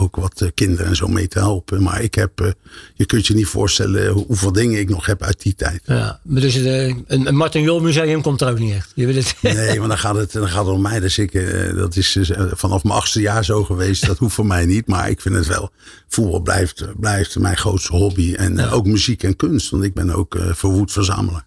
[0.00, 1.82] ook wat kinderen en zo mee te helpen.
[1.82, 2.54] Maar ik heb,
[2.94, 5.82] je kunt je niet voorstellen hoe- hoeveel dingen ik nog heb uit die tijd.
[5.84, 8.92] Ja, maar dus een, een Martin Jol museum komt er ook niet echt.
[8.94, 11.00] Je wil het, Nee, maar dan gaat het, dan gaat het om mij.
[11.00, 11.32] Dus ik,
[11.76, 14.06] dat is dus, vanaf mijn achtste jaar zo geweest.
[14.06, 14.86] Dat hoeft voor mij niet.
[14.86, 15.70] Maar ik vind het wel.
[16.08, 18.34] Voetbal blijft, blijft mijn grootste hobby.
[18.34, 19.70] En ook muziek en kunst.
[19.70, 21.46] Want ik ben ook verwoed verzamelaar.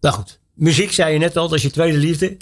[0.00, 2.36] nou goed, muziek zei je net al, dat is je tweede liefde.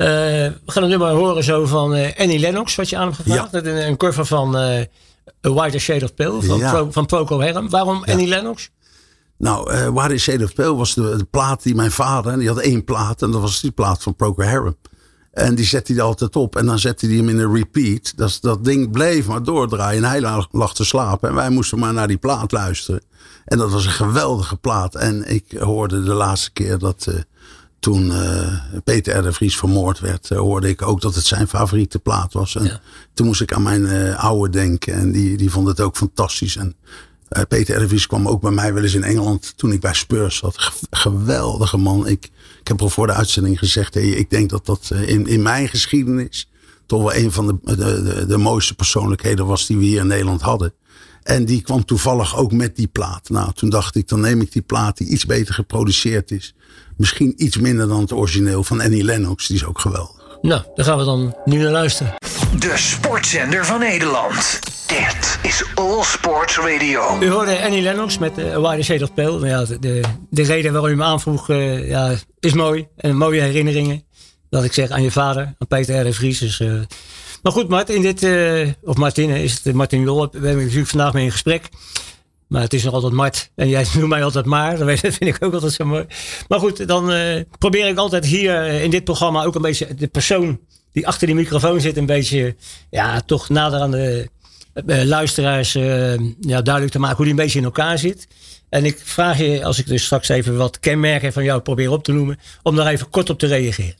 [0.00, 3.02] Eh, we gaan het nu maar horen zo van eh, Annie Lennox, wat je aan
[3.02, 3.52] hem gevraagd.
[3.52, 4.84] Met Een, een cover van eh
[5.46, 6.70] A Whiter Shade of Pale van, Ja.
[6.70, 7.70] Pro, van Procol Harum.
[7.70, 8.70] Waarom Annie Lennox?
[9.36, 12.58] Nou, uh, Shade of Pale was de, de, plaat die mijn vader, en die had
[12.58, 14.76] één plaat, en dat was die plaat van Procol Harum.
[15.32, 16.56] En die zette hij altijd op.
[16.56, 18.12] En dan zette hij hem in een repeat.
[18.16, 20.04] Dat, dat ding bleef maar doordraaien.
[20.04, 21.28] En hij lag te slapen.
[21.28, 23.02] En wij moesten maar naar die plaat luisteren.
[23.44, 24.94] En dat was een geweldige plaat.
[24.94, 27.14] En ik hoorde de laatste keer dat uh,
[27.80, 28.54] toen uh,
[28.84, 29.32] Peter R.
[29.32, 32.56] Vries vermoord werd, uh, hoorde ik ook dat het zijn favoriete plaat was.
[32.56, 32.80] En ja.
[33.14, 34.94] toen moest ik aan mijn oude denken.
[34.94, 36.56] En die, die vond het ook fantastisch.
[36.56, 36.74] En
[37.48, 37.88] Peter R.
[37.88, 40.72] Vries kwam ook bij mij wel eens in Engeland toen ik bij Spurs zat.
[40.90, 42.06] geweldige man.
[42.06, 45.42] Ik, ik heb al voor de uitzending gezegd, hey, ik denk dat dat in, in
[45.42, 46.48] mijn geschiedenis
[46.86, 50.06] toch wel een van de, de, de, de mooiste persoonlijkheden was die we hier in
[50.06, 50.72] Nederland hadden.
[51.22, 53.28] En die kwam toevallig ook met die plaat.
[53.28, 56.54] Nou, toen dacht ik, dan neem ik die plaat die iets beter geproduceerd is.
[57.00, 59.46] Misschien iets minder dan het origineel van Annie Lennox.
[59.46, 60.38] Die is ook geweldig.
[60.42, 62.14] Nou, daar gaan we dan nu naar luisteren.
[62.58, 64.58] De sportzender van Nederland.
[64.86, 67.18] Dit is All Sports Radio.
[67.20, 69.38] U hoorde Annie Lennox met uh, Why the Shade of Pale.
[69.38, 72.88] Nou ja, de, de reden waarom u me aanvroeg uh, ja, is mooi.
[72.96, 74.04] En mooie herinneringen.
[74.50, 76.12] Dat ik zeg aan je vader, aan Peter R.
[76.12, 76.38] Vries.
[76.38, 76.80] Dus, uh,
[77.42, 80.28] maar goed, Martin, in dit, uh, of Martine, is het Martin Jol.
[80.30, 81.68] We hebben natuurlijk vandaag mee in gesprek.
[82.50, 83.50] Maar het is nog altijd Mart.
[83.54, 84.78] En jij noemt mij altijd maar.
[84.78, 86.04] Dat vind ik ook altijd zo mooi.
[86.48, 90.08] Maar goed, dan uh, probeer ik altijd hier in dit programma ook een beetje de
[90.08, 90.60] persoon
[90.92, 92.56] die achter die microfoon zit, een beetje,
[92.90, 94.28] ja, toch nader aan de
[95.04, 98.26] luisteraars ja, duidelijk te maken hoe die een beetje in elkaar zit.
[98.68, 102.04] En ik vraag je, als ik dus straks even wat kenmerken van jou probeer op
[102.04, 103.94] te noemen, om daar even kort op te reageren.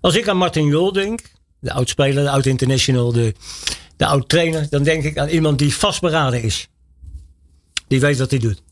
[0.00, 1.20] Als ik aan Martin Jol denk,
[1.60, 3.34] de oud-speler, de oud-international, de,
[3.96, 6.68] de oud-trainer, dan denk ik aan iemand die vastberaden is.
[7.90, 8.62] Die weet wat hij doet.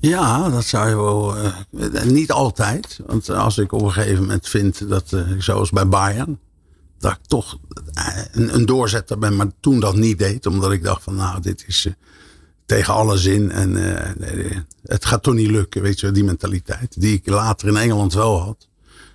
[0.00, 1.36] Ja, dat zou je wel.
[1.70, 3.00] Uh, niet altijd.
[3.06, 6.38] Want als ik op een gegeven moment vind dat, uh, zoals bij Bayern,
[6.98, 7.58] dat ik toch
[8.32, 11.64] een, een, doorzetter ben, maar toen dat niet deed, omdat ik dacht van, nou, dit
[11.66, 11.88] is
[12.66, 13.74] tegen alle zin en
[14.82, 18.40] het gaat toch niet lukken, weet je, die mentaliteit, die ik later in Engeland wel
[18.40, 18.68] had.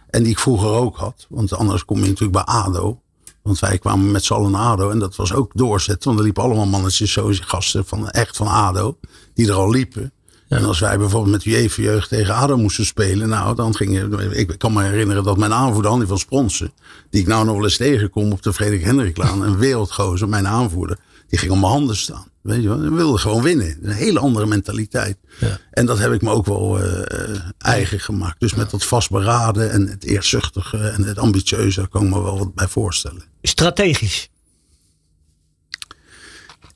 [0.09, 1.25] En die ik vroeger ook had.
[1.29, 3.01] Want anders kom je natuurlijk bij ADO.
[3.50, 4.89] Want wij kwamen met z'n allen naar ADO.
[4.89, 6.08] En dat was ook doorzetten.
[6.08, 8.97] Want er liepen allemaal mannetjes, zo gasten van, echt van ADO.
[9.34, 10.12] Die er al liepen.
[10.47, 13.30] En als wij bijvoorbeeld met UEFA jeugd tegen ADO moesten spelen.
[13.30, 14.00] Nou, dan ging
[14.34, 16.74] ik kan me herinneren dat mijn aanvoerder Andy van Spronsen.
[17.10, 19.41] Die ik nou nog wel eens tegenkom op de Frederik Hendriklaan.
[19.41, 20.97] Een wereldgozer, mijn aanvoerder.
[21.28, 22.28] Die ging op mijn handen staan.
[22.41, 23.77] Weet je wel, we wilden gewoon winnen.
[23.81, 25.17] Een hele andere mentaliteit.
[25.39, 25.59] Ja.
[25.71, 27.01] En dat heb ik me ook wel uh,
[27.57, 28.39] eigen gemaakt.
[28.39, 32.53] Dus met dat vastberaden en het eerzuchtige en het ambitieuze kan ik me wel wat
[32.53, 33.23] bij voorstellen.
[33.41, 34.29] Strategisch?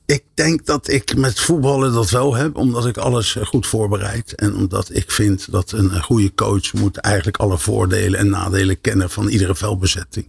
[0.06, 4.34] Ik denk dat ik met voetballen dat wel heb, omdat ik alles goed voorbereid.
[4.34, 9.10] En omdat ik vind dat een goede coach moet eigenlijk alle voordelen en nadelen kennen
[9.10, 10.28] van iedere veldbezetting.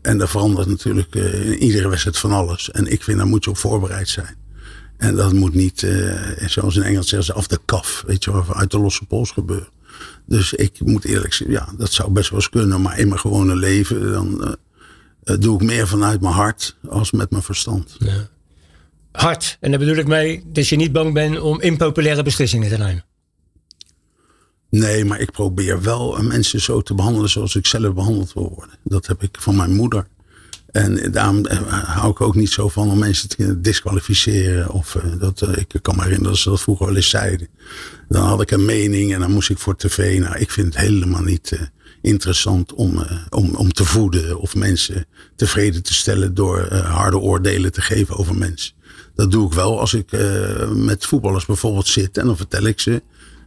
[0.00, 2.70] En daar verandert natuurlijk in iedere wedstrijd van alles.
[2.70, 4.41] En ik vind daar moet je op voorbereid zijn.
[5.02, 6.14] En dat moet niet, uh,
[6.46, 9.30] zoals in Engels zeggen ze, af de kaf, weet je wel, uit de losse pols
[9.30, 9.68] gebeuren.
[10.26, 12.80] Dus ik moet eerlijk zeggen, ja, dat zou best wel eens kunnen.
[12.80, 14.56] Maar in mijn gewone leven, dan
[15.24, 17.96] uh, doe ik meer vanuit mijn hart als met mijn verstand.
[17.98, 18.28] Ja.
[19.12, 22.76] Hart, en daar bedoel ik mee dat je niet bang bent om impopulaire beslissingen te
[22.78, 23.04] nemen.
[24.70, 28.78] Nee, maar ik probeer wel mensen zo te behandelen zoals ik zelf behandeld wil worden.
[28.84, 30.06] Dat heb ik van mijn moeder.
[30.72, 34.70] En daarom eh, hou ik ook niet zo van om mensen te disqualificeren.
[34.70, 37.48] Of uh, dat, uh, ik kan me herinneren dat ze dat vroeger wel eens zeiden.
[38.08, 40.18] Dan had ik een mening en dan moest ik voor tv.
[40.18, 41.58] Nou, ik vind het helemaal niet
[42.02, 45.06] interessant om, om, om te voeden of mensen
[45.36, 48.72] tevreden te stellen door harde oordelen te geven over mensen.
[49.14, 50.10] Dat doe ik wel als ik
[50.74, 53.02] met voetballers bijvoorbeeld zit en dan vertel ik ze.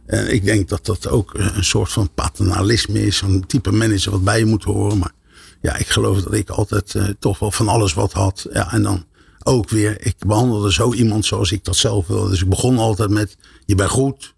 [0.06, 3.16] En ik denk dat dat ook een soort van paternalisme is.
[3.16, 4.98] Zo'n type manager wat bij je moet horen.
[4.98, 5.12] Maar
[5.66, 8.46] ja, ik geloof dat ik altijd uh, toch wel van alles wat had.
[8.52, 9.06] Ja, en dan
[9.42, 12.30] ook weer, ik behandelde zo iemand zoals ik dat zelf wilde.
[12.30, 14.34] Dus ik begon altijd met, je bent goed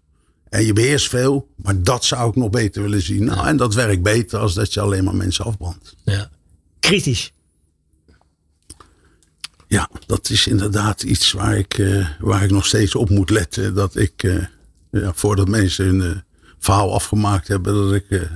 [0.49, 1.47] en je beheerst veel.
[1.55, 3.23] Maar dat zou ik nog beter willen zien.
[3.23, 5.95] Nou, en dat werkt beter als dat je alleen maar mensen afbrandt.
[6.03, 6.29] Ja.
[6.79, 7.33] Kritisch.
[9.67, 13.75] Ja, dat is inderdaad iets waar ik, uh, waar ik nog steeds op moet letten.
[13.75, 14.45] Dat ik, uh,
[14.91, 16.23] ja, voordat mensen hun
[16.59, 18.29] verhaal afgemaakt hebben, dat ik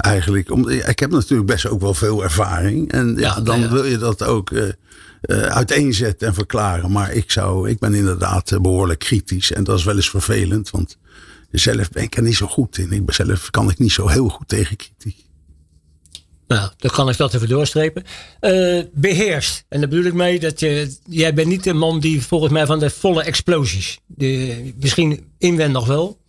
[0.00, 0.50] eigenlijk.
[0.50, 2.92] Om, ik heb natuurlijk best ook wel veel ervaring.
[2.92, 6.92] En ja, dan wil je dat ook uh, uh, uiteenzetten en verklaren.
[6.92, 9.52] Maar ik, zou, ik ben inderdaad eh, behoorlijk kritisch.
[9.52, 10.70] En dat is wel eens vervelend.
[10.70, 10.96] Want
[11.50, 12.92] zelf ben ik er niet zo goed in.
[12.92, 15.28] Ik ben zelf kan ik niet zo heel goed tegen kritiek.
[16.46, 18.04] Nou, dan kan ik dat even doorstrepen.
[18.40, 19.64] Uh, beheerst.
[19.68, 20.96] En daar bedoel ik mee dat je.
[21.04, 23.98] Jij bent niet de man die volgens mij van de volle explosies.
[24.06, 26.19] De, misschien inwendig wel.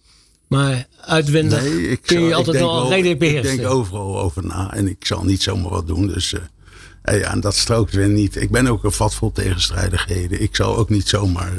[0.51, 3.53] Maar uitwendig nee, kun je altijd wel redelijk beheersen.
[3.53, 6.07] Ik denk overal over na en ik zal niet zomaar wat doen.
[6.07, 8.35] Dus uh, ja, en dat strookt weer niet.
[8.35, 10.41] Ik ben ook een vat vol tegenstrijdigheden.
[10.41, 11.53] Ik zal ook niet zomaar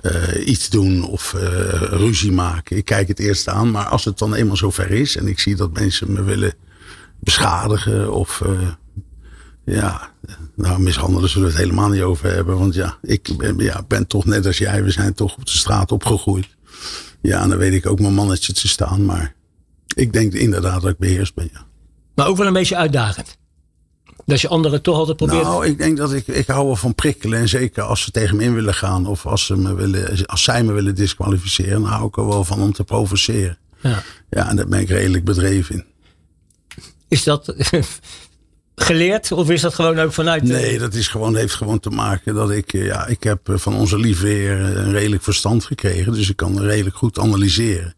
[0.00, 1.32] uh, eh, iets doen of
[1.90, 2.76] ruzie maken.
[2.76, 5.56] Ik kijk het eerst aan, maar als het dan eenmaal zover is en ik zie
[5.56, 6.54] dat mensen me willen
[7.20, 8.42] beschadigen of
[9.64, 10.10] ja,
[10.54, 12.58] nou mishandelen zullen we het helemaal niet over hebben.
[12.58, 15.50] Want ja, ik ben, ja, ben toch net als jij, we zijn toch op de
[15.50, 16.48] straat opgegroeid.
[17.28, 19.34] Ja, dan weet ik ook mijn mannetje te staan, maar
[19.94, 21.64] ik denk inderdaad dat ik beheerst ben, ja.
[22.14, 23.38] Maar ook wel een beetje uitdagend.
[24.26, 25.42] Dat je anderen toch altijd probeert.
[25.42, 27.38] Nou, ik denk dat ik, ik hou wel van prikkelen.
[27.38, 29.06] En zeker als ze tegen me in willen gaan.
[29.06, 31.80] Of als, ze me willen, als zij me willen disqualificeren.
[31.80, 33.58] Dan hou ik er wel van om te provoceren.
[33.80, 35.84] Ja, ja en daar ben ik redelijk bedreven in.
[37.08, 37.54] Is dat
[38.76, 39.32] geleerd?
[39.32, 40.42] Of is dat gewoon ook vanuit...
[40.42, 42.72] Nee, dat is gewoon, heeft gewoon te maken dat ik...
[42.72, 46.12] Eh, ja, ik heb eh, van onze lieve heer een redelijk verstand gekregen.
[46.12, 47.94] Dus ik kan redelijk goed analyseren.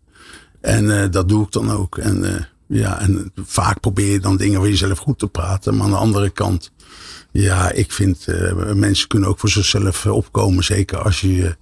[0.61, 1.99] En dat doe ik dan ook.
[1.99, 5.77] En ja, en vaak probeer je dan dingen waar je zelf goed te praten.
[5.77, 6.73] Maar aan de andere kant,
[7.31, 8.27] ja, ik vind
[8.75, 10.65] mensen kunnen ook voor zichzelf opkomen.
[10.65, 11.57] Zeker als je,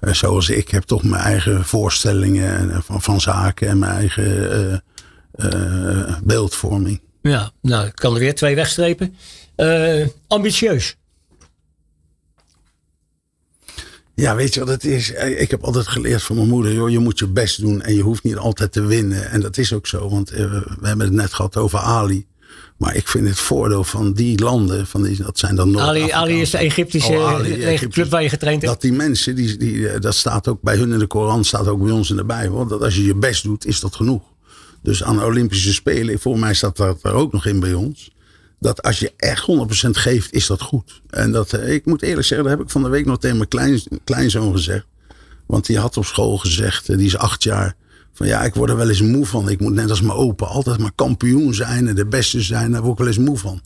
[0.00, 4.82] zoals ik heb, toch mijn eigen voorstellingen van, van zaken en mijn eigen
[6.24, 7.00] beeldvorming.
[7.22, 9.16] Ja, nou, ik kan er weer twee wegstrepen.
[10.26, 10.96] ambitieus.
[14.14, 15.12] Ja, weet je wat het is?
[15.12, 17.94] Eh, ik heb altijd geleerd van mijn moeder, joh, je moet je best doen en
[17.94, 19.30] je hoeft niet altijd te winnen.
[19.30, 20.38] En dat is ook zo, want eh,
[20.80, 22.26] we hebben het net gehad over Ali.
[22.76, 25.82] Maar ik vind het voordeel van die landen, van die, dat zijn dan nog.
[25.82, 27.40] Ali, Ali is de Egyptische oh,
[27.88, 28.72] club waar je getraind hebt.
[28.72, 31.68] Dat die mensen, die, die, eh, dat staat ook bij hun in de Koran, staat
[31.68, 32.66] ook bij ons in de Bijbel.
[32.66, 34.22] Dat als je je best doet, is dat genoeg.
[34.82, 38.10] Dus aan de Olympische Spelen, voor mij staat dat er ook nog in bij ons
[38.62, 39.46] dat als je echt
[39.86, 41.02] 100% geeft, is dat goed.
[41.10, 43.36] En dat, eh, ik moet eerlijk zeggen, dat heb ik van de week nog tegen
[43.36, 44.86] mijn klein, kleinzoon gezegd.
[45.46, 47.74] Want die had op school gezegd, eh, die is acht jaar.
[48.12, 49.48] Van ja, ik word er wel eens moe van.
[49.48, 52.72] Ik moet net als mijn opa altijd maar kampioen zijn en de beste zijn.
[52.72, 53.60] Daar word ik wel eens moe van.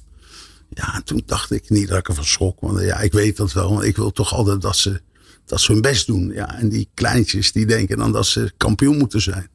[0.68, 2.60] Ja, en toen dacht ik niet dat ik ervan schrok.
[2.60, 3.72] Want ja, ik weet dat wel.
[3.72, 5.00] Want ik wil toch altijd dat ze,
[5.44, 6.32] dat ze hun best doen.
[6.32, 9.48] Ja, en die kleintjes die denken dan dat ze kampioen moeten zijn.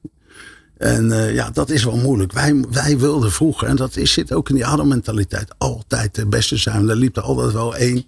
[0.82, 2.32] En uh, ja, dat is wel moeilijk.
[2.32, 6.58] Wij, wij wilden vroeger, en dat is, zit ook in die ADO-mentaliteit, altijd de beste
[6.58, 6.90] zijn.
[6.90, 8.06] Er liep er altijd wel één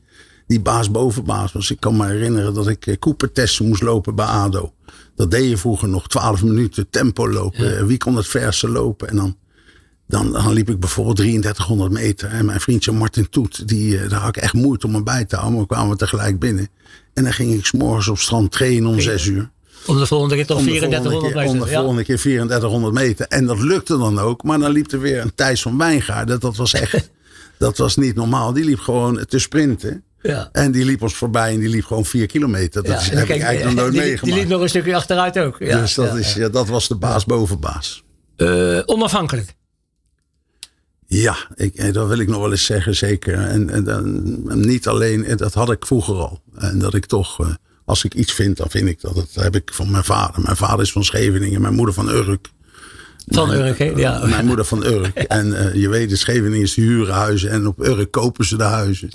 [0.47, 1.71] die baas boven baas was.
[1.71, 4.73] Ik kan me herinneren dat ik Cooper-testen moest lopen bij ADO.
[5.15, 7.87] Dat deed je vroeger nog, 12 minuten tempo lopen.
[7.87, 9.09] Wie kon het verste lopen?
[9.09, 9.37] En dan,
[10.07, 12.29] dan, dan liep ik bijvoorbeeld 3300 meter.
[12.29, 15.25] En mijn vriendje Martin Toet, die, eh, daar had ik echt moeite om me bij
[15.25, 15.57] te houden.
[15.57, 16.67] Maar we kwamen tegelijk binnen.
[17.13, 19.51] En dan ging ik s'morgens op strand trainen om 6 uur.
[19.85, 21.49] Om de volgende keer toch 3400 meter.
[21.49, 23.25] Om de volgende keer 3400 meter.
[23.27, 24.43] En dat lukte dan ook.
[24.43, 26.39] Maar dan liep er weer een Thijs van Wijngaarden.
[26.39, 27.09] Dat was echt,
[27.57, 28.53] dat was niet normaal.
[28.53, 30.03] Die liep gewoon te sprinten.
[30.21, 30.49] Ja.
[30.51, 32.83] En die liep ons voorbij en die liep gewoon 4 kilometer.
[32.83, 34.25] Dat ja, heb ik eigenlijk nog nooit die, meegemaakt.
[34.25, 35.59] Die liep nog een stukje achteruit ook.
[35.59, 38.03] Ja, dus dat, Is, ja, dat was de baas boven baas.
[38.37, 39.55] Uh, onafhankelijk.
[41.07, 43.33] Ja, ik, eh, dat wil ik nog wel eens zeggen, zeker.
[43.33, 46.41] En, en, en, niet alleen, dat had ik vroeger al.
[46.57, 47.41] En dat ik toch...
[47.41, 47.47] Uh,
[47.85, 49.15] als ik iets vind, dan vind ik dat.
[49.15, 50.41] Dat heb ik van mijn vader.
[50.41, 52.49] Mijn vader is van Scheveningen, mijn moeder van Urk.
[53.27, 53.85] Van Urk, hè?
[53.85, 54.25] Ja.
[54.27, 55.17] Mijn moeder van Urk.
[55.17, 58.63] En uh, je weet, de Scheveningen is huren huizen en op Urk kopen ze de
[58.63, 59.09] huizen.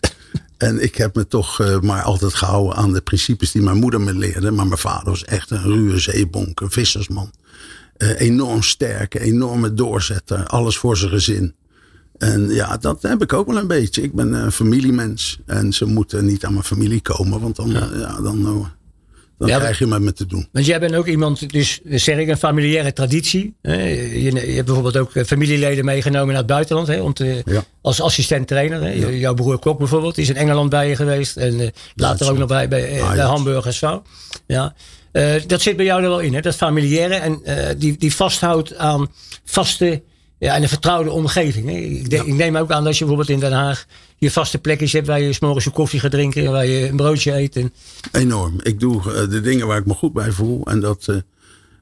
[0.56, 4.00] En ik heb me toch uh, maar altijd gehouden aan de principes die mijn moeder
[4.00, 4.50] me leerde.
[4.50, 7.30] Maar mijn vader was echt een ruwe zeebonk, een vissersman.
[7.98, 11.54] Uh, enorm sterk, enorme doorzetter, alles voor zijn gezin.
[12.18, 14.02] En ja, dat heb ik ook wel een beetje.
[14.02, 15.38] Ik ben een familiemens.
[15.46, 17.40] En ze moeten niet aan mijn familie komen.
[17.40, 17.88] Want dan, ja.
[17.98, 18.66] ja dan, eh,
[19.38, 20.48] dan krijg je met me te doen.
[20.52, 23.54] Want jij bent ook iemand, dus zeg ik, een familiaire traditie.
[23.62, 26.88] Je, je hebt bijvoorbeeld ook eh, familieleden meegenomen naar het buitenland.
[26.88, 28.96] Hè, om te, Als assistent trainer.
[28.96, 29.10] Ja.
[29.10, 31.36] Jouw broer Kok bijvoorbeeld is in Engeland bij je geweest.
[31.36, 34.02] En later ook nog bij, bij, bij Hamburg en zo.
[34.46, 34.74] Ja.
[35.12, 36.40] Uh, dat zit bij jou er wel in, hè?
[36.40, 37.14] dat familiaire.
[37.14, 37.42] En
[37.78, 39.10] die, die vasthoudt aan
[39.44, 40.02] vaste
[40.38, 41.70] ja, en een vertrouwde omgeving.
[41.70, 43.86] Ik, ik, neem ook aan dat je bijvoorbeeld in Den Haag
[44.18, 46.96] je vaste plekjes hebt waar je s'morgens je koffie gaat drinken en waar je een
[46.96, 47.56] broodje eet.
[47.56, 47.72] En...
[48.12, 48.60] Enorm.
[48.62, 50.66] Ik doe uh, de dingen waar ik me goed bij voel.
[50.66, 51.16] En dat uh,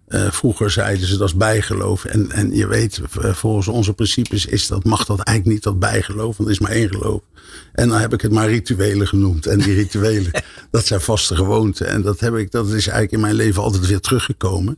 [0.08, 2.04] uh, vroeger zeiden ze dat is bijgeloof.
[2.04, 6.36] En, en je weet, volgens onze principes is dat, mag dat eigenlijk niet dat bijgeloof,
[6.36, 7.20] want er is maar één geloof.
[7.72, 9.46] En dan heb ik het maar rituelen genoemd.
[9.46, 10.30] En die rituelen,
[10.70, 11.86] dat zijn vaste gewoonten.
[11.86, 14.76] En dat, heb ik, dat is eigenlijk in mijn leven altijd weer teruggekomen.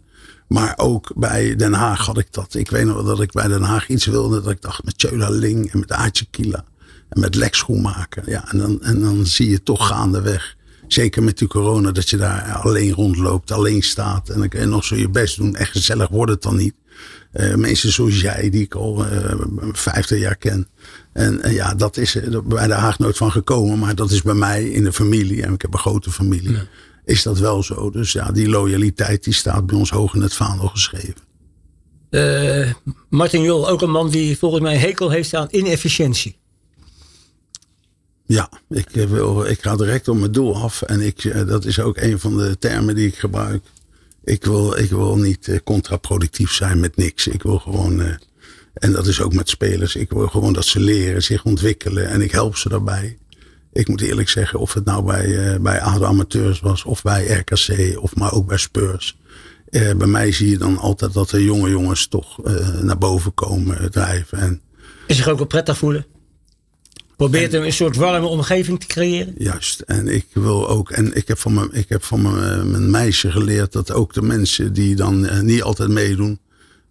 [0.49, 2.55] Maar ook bij Den Haag had ik dat.
[2.55, 4.43] Ik weet nog dat ik bij Den Haag iets wilde.
[4.43, 6.65] Dat ik dacht met Tjöla Ling en met Aartje Kila.
[7.09, 8.31] En met Lex Schoenmaker.
[8.31, 10.57] Ja, en, dan, en dan zie je toch gaandeweg.
[10.87, 11.93] Zeker met die corona.
[11.93, 13.51] Dat je daar alleen rondloopt.
[13.51, 14.29] Alleen staat.
[14.29, 15.57] En dan kun je nog zo je best doen.
[15.57, 16.75] Echt gezellig wordt het dan niet.
[17.33, 18.51] Uh, mensen zoals jij.
[18.51, 19.39] Die ik al uh, eh,
[19.73, 20.69] 50 jaar ken.
[21.13, 23.79] En uh, ja, dat is bij Den Haag nooit van gekomen.
[23.79, 25.43] Maar dat is bij mij in de familie.
[25.43, 26.59] En ik heb een grote familie.
[27.09, 27.91] Is dat wel zo.
[27.91, 31.27] Dus ja, die loyaliteit die staat bij ons hoog in het vaandel geschreven.
[32.11, 32.73] Uh,
[33.09, 36.37] Martin Jol, ook een man die volgens mij hekel heeft aan inefficiëntie.
[38.27, 40.83] Ja, ik, eh, wil, ik ga direct op mijn doel af.
[40.83, 43.65] En ik, eh, dat is ook een van de termen die ik gebruik.
[44.25, 47.27] Ik wil, ik wil niet contraproductief zijn met niks.
[47.27, 48.19] Ik wil gewoon,
[48.75, 52.09] en dat is ook met spelers, ik wil gewoon dat ze leren, zich ontwikkelen.
[52.09, 53.19] En ik help ze daarbij.
[53.79, 57.27] Ik moet eerlijk zeggen, of het nou bij, eh, bij ADO Amateurs was, of bij
[57.27, 59.19] RKC, of maar ook bij Spurs.
[59.71, 63.35] Eh, bij mij zie je dan altijd dat de jonge jongens toch eh, naar boven
[63.35, 64.39] komen drijven.
[64.39, 64.61] En
[65.07, 66.07] En zich ook wel prettig voelen.
[67.17, 69.35] Probeert een soort warme omgeving te creëren.
[69.39, 69.81] Juist.
[69.81, 73.31] En ik wil ook, en ik heb van mijn, ik heb van mijn, mijn meisje
[73.31, 76.41] geleerd dat ook de mensen die dan niet altijd meedoen,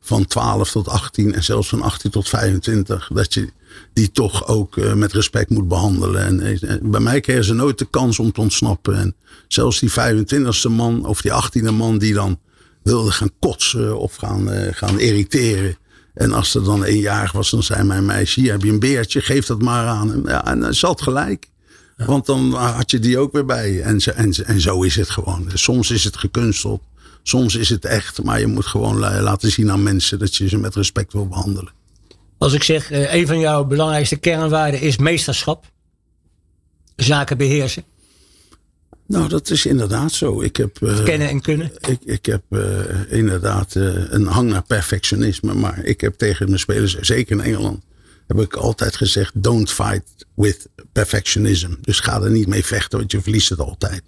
[0.02, 3.50] van 12 tot 18 en zelfs van 18 tot 25, dat je
[3.94, 6.26] die toch ook eh, met respect moet behandelen.
[6.26, 8.96] En eh, bij mij kregen ze nooit de kans om te ontsnappen.
[8.98, 9.16] En
[9.48, 12.40] zelfs die 25ste man of die 18e man die dan
[12.84, 15.78] wilde gaan kotsen of gaan, eh, gaan irriteren.
[16.14, 19.22] En als er dan eenjarig was, dan zei mijn meisje: Hier heb je een beertje,
[19.22, 20.14] geef dat maar aan.
[20.14, 21.50] En, ja, en ze had gelijk.
[21.98, 23.82] Want dan had je die ook weer bij.
[23.82, 25.46] En, zo- en, en zo is het gewoon.
[25.50, 26.82] Dus soms is het gekunsteld,
[27.24, 28.24] soms is het echt.
[28.24, 31.28] Maar je moet gewoon la- laten zien aan mensen dat je ze met respect wil
[31.28, 31.72] behandelen.
[32.38, 35.66] Als ik zeg, eh, een van jouw belangrijkste kernwaarden is meesterschap.
[36.96, 37.84] Zaken beheersen.
[39.08, 40.42] Nou, dat is inderdaad zo.
[40.42, 41.72] Ik heb, eh, Kennen en kunnen.
[41.88, 42.60] ik, ik heb eh,
[43.10, 45.54] inderdaad een hang naar perfectionisme.
[45.54, 47.84] Maar ik heb tegen mijn spelers, zeker in Engeland,
[48.28, 51.72] heb ik altijd gezegd: don't fight with perfectionism.
[51.82, 54.02] Dus ga er niet mee vechten, want je verliest het altijd.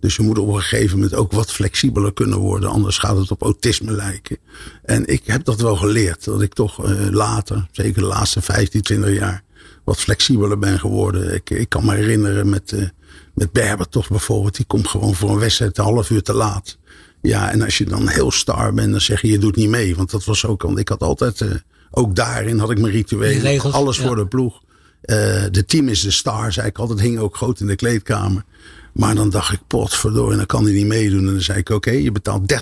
[0.00, 2.70] Dus je moet op een gegeven moment ook wat flexibeler kunnen worden.
[2.70, 4.38] Anders gaat het op autisme lijken.
[4.82, 6.24] En ik heb dat wel geleerd.
[6.24, 9.42] Dat ik toch eh, later, zeker de laatste 15, 20 jaar,
[9.84, 11.34] wat flexibeler ben geworden.
[11.34, 12.88] Ik, ik kan me herinneren met, eh,
[13.34, 14.56] met Berber toch bijvoorbeeld.
[14.56, 16.78] Die komt gewoon voor een wedstrijd een half uur te laat.
[17.20, 19.96] Ja, en als je dan heel star bent, dan zeg je je doet niet mee.
[19.96, 21.50] Want dat was ook, want ik had altijd, eh,
[21.94, 23.40] ook daarin had ik mijn rituelen.
[23.40, 24.06] regels, Alles ja.
[24.06, 24.62] voor de ploeg.
[25.02, 25.16] Eh,
[25.50, 27.00] de team is de star, zei ik altijd.
[27.00, 28.44] Hing ook groot in de kleedkamer.
[28.92, 31.18] Maar dan dacht ik, potverdorie, dan kan hij niet meedoen.
[31.18, 32.52] En dan zei ik, oké, je betaalt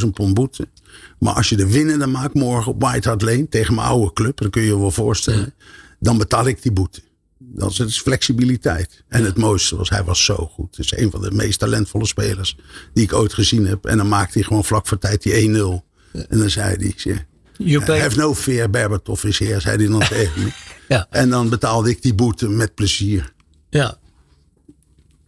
[0.00, 0.68] 30.000 pond boete.
[1.18, 3.48] Maar als je de winnende maakt morgen op White Hart Lane...
[3.48, 5.54] tegen mijn oude club, dat kun je je wel voorstellen...
[5.98, 7.00] dan betaal ik die boete.
[7.38, 9.04] Dat is, flexibiliteit.
[9.08, 10.76] En het mooiste was, hij was zo goed.
[10.76, 12.56] Het is een van de meest talentvolle spelers
[12.94, 13.84] die ik ooit gezien heb.
[13.84, 15.88] En dan maakte hij gewoon vlak voor tijd die 1-0.
[16.28, 17.26] En dan zei hij,
[17.64, 20.50] You have no fear, Berbatov is here, zei hij dan tegen me.
[20.88, 21.06] Ja.
[21.10, 23.32] En dan betaalde ik die boete met plezier.
[23.70, 23.96] Ja.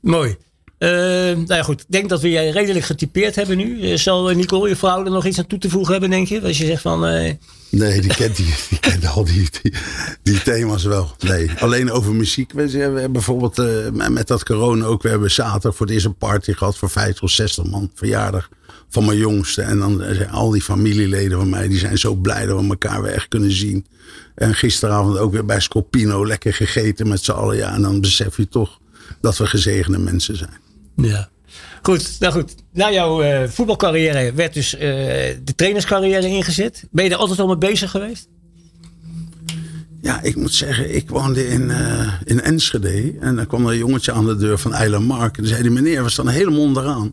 [0.01, 0.37] Mooi.
[0.79, 1.81] Eh, nou ja, goed.
[1.81, 3.81] Ik denk dat we jij redelijk getypeerd hebben nu.
[3.91, 6.29] Eh, Zal eh, Nicole, je vrouw, er nog iets aan toe te voegen hebben, denk
[6.29, 6.43] je?
[6.43, 7.01] Als je zegt van...
[7.71, 9.73] Nee, die kent, die, die kent al die, die,
[10.23, 11.17] die thema's wel.
[11.19, 12.53] Nee, alleen over muziek.
[12.53, 13.57] We, we hebben bijvoorbeeld
[13.93, 15.03] met- met dat corona ook.
[15.03, 17.91] We hebben zaterdag voor het eerst een party gehad voor 50 of 60 man.
[17.95, 18.49] Verjaardag
[18.93, 19.63] van mijn jongste.
[19.63, 21.69] En dan zijn al die familieleden van mij.
[21.69, 23.87] Die zijn zo blij dat we elkaar weer echt kunnen zien.
[24.35, 27.57] En gisteravond ook weer bij Scopino lekker gegeten met z'n allen.
[27.57, 28.79] Ja, en dan besef je toch
[29.21, 30.59] dat we gezegende mensen zijn.
[30.97, 31.31] Ja.
[31.83, 32.55] Goed, nou goed.
[32.73, 34.81] Na jouw eh, voetbalcarrière werd dus eh,
[35.45, 36.85] de trainerscarrière ingezet.
[36.91, 38.29] Ben je er altijd al mee bezig geweest?
[40.01, 43.15] Ja, ik moet zeggen, ik woonde in, eh, in Enschede.
[43.21, 45.39] En dan kwam er een jongetje aan de deur van Eiland Mark.
[45.39, 47.13] En zei hij, meneer, we staan helemaal onderaan.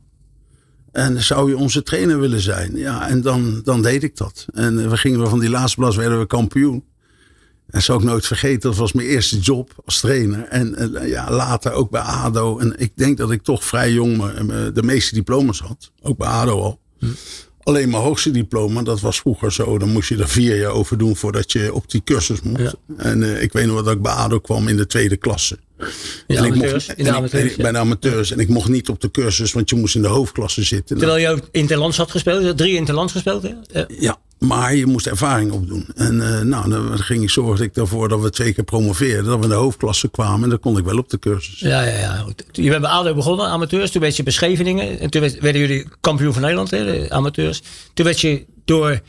[0.91, 2.75] En zou je onze trainer willen zijn?
[2.75, 4.45] Ja, en dan, dan deed ik dat.
[4.53, 6.83] En eh, we gingen we van die laatste plaats, werden we kampioen.
[7.69, 10.43] En zou ik nooit vergeten, dat was mijn eerste job als trainer.
[10.43, 12.59] En eh, ja, later ook bij ADO.
[12.59, 14.33] En ik denk dat ik toch vrij jong
[14.73, 15.91] de meeste diploma's had.
[16.01, 16.79] Ook bij ADO al.
[17.69, 19.77] Alleen mijn hoogste diploma, dat was vroeger zo.
[19.77, 22.75] Dan moest je er vier jaar over doen voordat je op die cursus mocht.
[22.97, 25.59] En eh, ik weet nog dat ik bij ADO kwam in de tweede klasse.
[25.79, 25.85] En
[26.27, 26.87] ik mocht- amateurs?
[26.87, 27.61] In de ik- amateurs, en- ja.
[27.63, 28.31] Bij de amateurs.
[28.31, 30.97] En ik mocht niet op de cursus, want je moest in de hoofdklasse zitten.
[30.97, 32.57] Nou, Terwijl je ook interlands had gespeeld.
[32.57, 33.49] Drie interlands gespeeld, hè?
[33.71, 33.85] Ja.
[33.99, 35.85] ja, maar je moest ervaring opdoen.
[35.95, 39.25] En eh, nou, dan ging ik, zorgde ik ervoor dat we twee keer promoveerden.
[39.25, 40.43] Dat we in de hoofdklasse kwamen.
[40.43, 41.59] En dan kon ik wel op de cursus.
[41.59, 42.15] Ja, ja, ja.
[42.17, 42.43] Goed.
[42.51, 43.91] Je bent bij ADO begonnen, amateurs.
[43.91, 44.99] Toen werd je bij Scheveningen.
[44.99, 47.61] En toen werd- werden jullie kampioen van Nederland, hè, amateurs.
[47.93, 48.99] Toen werd je door,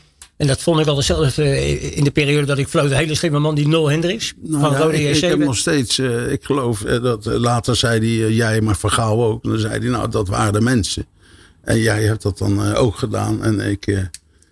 [0.41, 3.15] en dat vond ik altijd zelf eh, in de periode dat ik floot, een hele
[3.15, 4.33] slimme man, die Nol Hendricks.
[4.41, 7.75] Nou van ja, Rode ik, ik heb nog steeds, eh, ik geloof eh, dat later
[7.75, 9.43] zei hij, jij, maar Vergaal ook.
[9.43, 11.05] En dan zei hij, nou, dat waren de mensen.
[11.63, 13.43] En jij hebt dat dan ook gedaan.
[13.43, 14.09] En ik,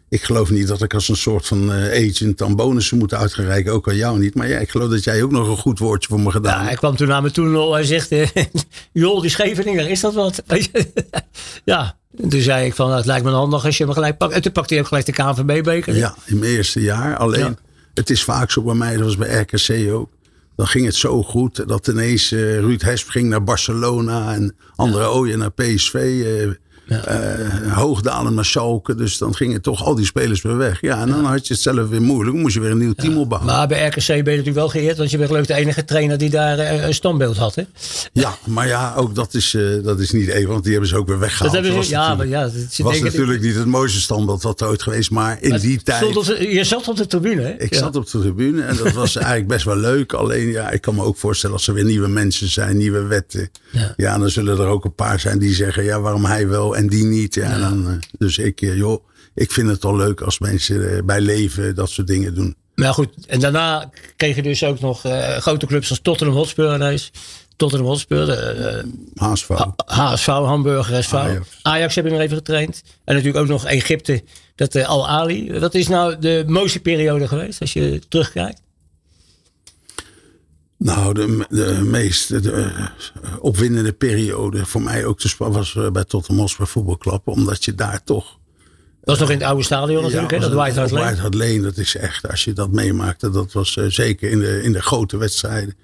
[0.10, 3.74] ik geloof niet dat ik als een soort van agent dan bonussen moet uitgereiken.
[3.74, 4.36] Ook aan jou niet.
[4.36, 6.58] Maar ja, ik geloof dat jij ook nog een goed woordje voor me gedaan Ja,
[6.60, 6.80] hij hebt.
[6.80, 7.74] kwam toen naar me toe Nol.
[7.74, 8.10] Hij zegt,
[8.92, 10.44] joh, die Scheveninger, is dat wat?
[11.66, 11.99] ja.
[12.24, 14.34] En toen zei ik van, nou, het lijkt me handig als je hem gelijk pakt.
[14.34, 15.96] En toen pakte hij ook gelijk de KNVB-beker.
[15.96, 17.18] Ja, in mijn eerste jaar.
[17.18, 17.56] Alleen, Ja.
[17.94, 20.10] het is vaak zo bij mij, dat was bij RKC ook.
[20.56, 25.08] Dan ging het zo goed dat ineens eh, Ruud Hesp ging naar Barcelona en andere
[25.10, 25.94] Ooyen naar PSV.
[25.94, 26.50] eh,
[26.90, 28.96] Uh, hoogdalen naar Schalke.
[28.96, 30.82] Dus dan gingen toch al die spelers weer weg.
[30.82, 32.32] Ja, en dan had je het zelf weer moeilijk.
[32.32, 33.52] Dan moest je weer een nieuw team opbouwen.
[33.52, 34.98] Maar bij RKC ben je natuurlijk wel geëerd.
[34.98, 37.56] Want je bent geloof ik de enige trainer die daar uh, een standbeeld had.
[37.56, 37.64] Hè?
[38.14, 40.50] Ja, maar ja, ook dat is, uh, dat is niet even.
[40.50, 41.54] Want die hebben ze ook weer weggehaald.
[41.54, 44.68] Dat hebben ze, ja, maar ja, dat was natuurlijk niet het mooiste standbeeld wat er
[44.68, 45.12] ooit geweest.
[45.12, 46.18] Maar in maar die tijd...
[46.18, 47.54] Op, je zat op de tribune, hè?
[47.58, 48.62] Ik zat op de tribune.
[48.62, 50.14] En dat was eigenlijk best wel leuk.
[50.14, 52.78] Alleen, ja, ik kan me ook voorstellen als er weer nieuwe mensen zijn.
[52.78, 53.50] Nieuwe wetten.
[53.72, 55.84] Ja, ja dan zullen er ook een paar zijn die zeggen...
[55.84, 57.36] Ja, waarom hij wel en die niet.
[57.36, 59.04] Ja, dan, uh, dus ik, uh, joh,
[59.36, 62.56] ik vind het wel leuk als mensen uh, bij leven dat soort dingen doen.
[62.76, 65.02] Maar goed, en daarna kreeg je dus ook nog
[65.40, 67.12] grote clubs als Tottenham Hotspur ineens.
[67.56, 68.30] Tottenham Hotspur.
[69.16, 69.50] HSV.
[69.86, 71.14] HSV, Hamburger SV.
[71.14, 71.48] Ajax.
[71.62, 72.84] Ajax heb ik nog even getraind.
[73.06, 74.24] En natuurlijk ook nog Egypte,
[74.56, 75.60] dat Al Ali.
[75.60, 78.62] Wat is nou de mooiste periode geweest als je terugkijkt?
[80.80, 82.72] Nou, de, de meest de,
[83.40, 87.28] opwindende periode voor mij ook te was bij Tottenham Hotspur voetbalklap.
[87.28, 88.38] Omdat je daar toch...
[89.04, 90.44] Dat was nog in het oude stadion natuurlijk, ja, hè?
[90.44, 91.06] dat White Hart Lane.
[91.06, 94.40] White Hart Lane, dat is echt, als je dat meemaakte, dat was uh, zeker in
[94.40, 95.76] de, in de grote wedstrijden.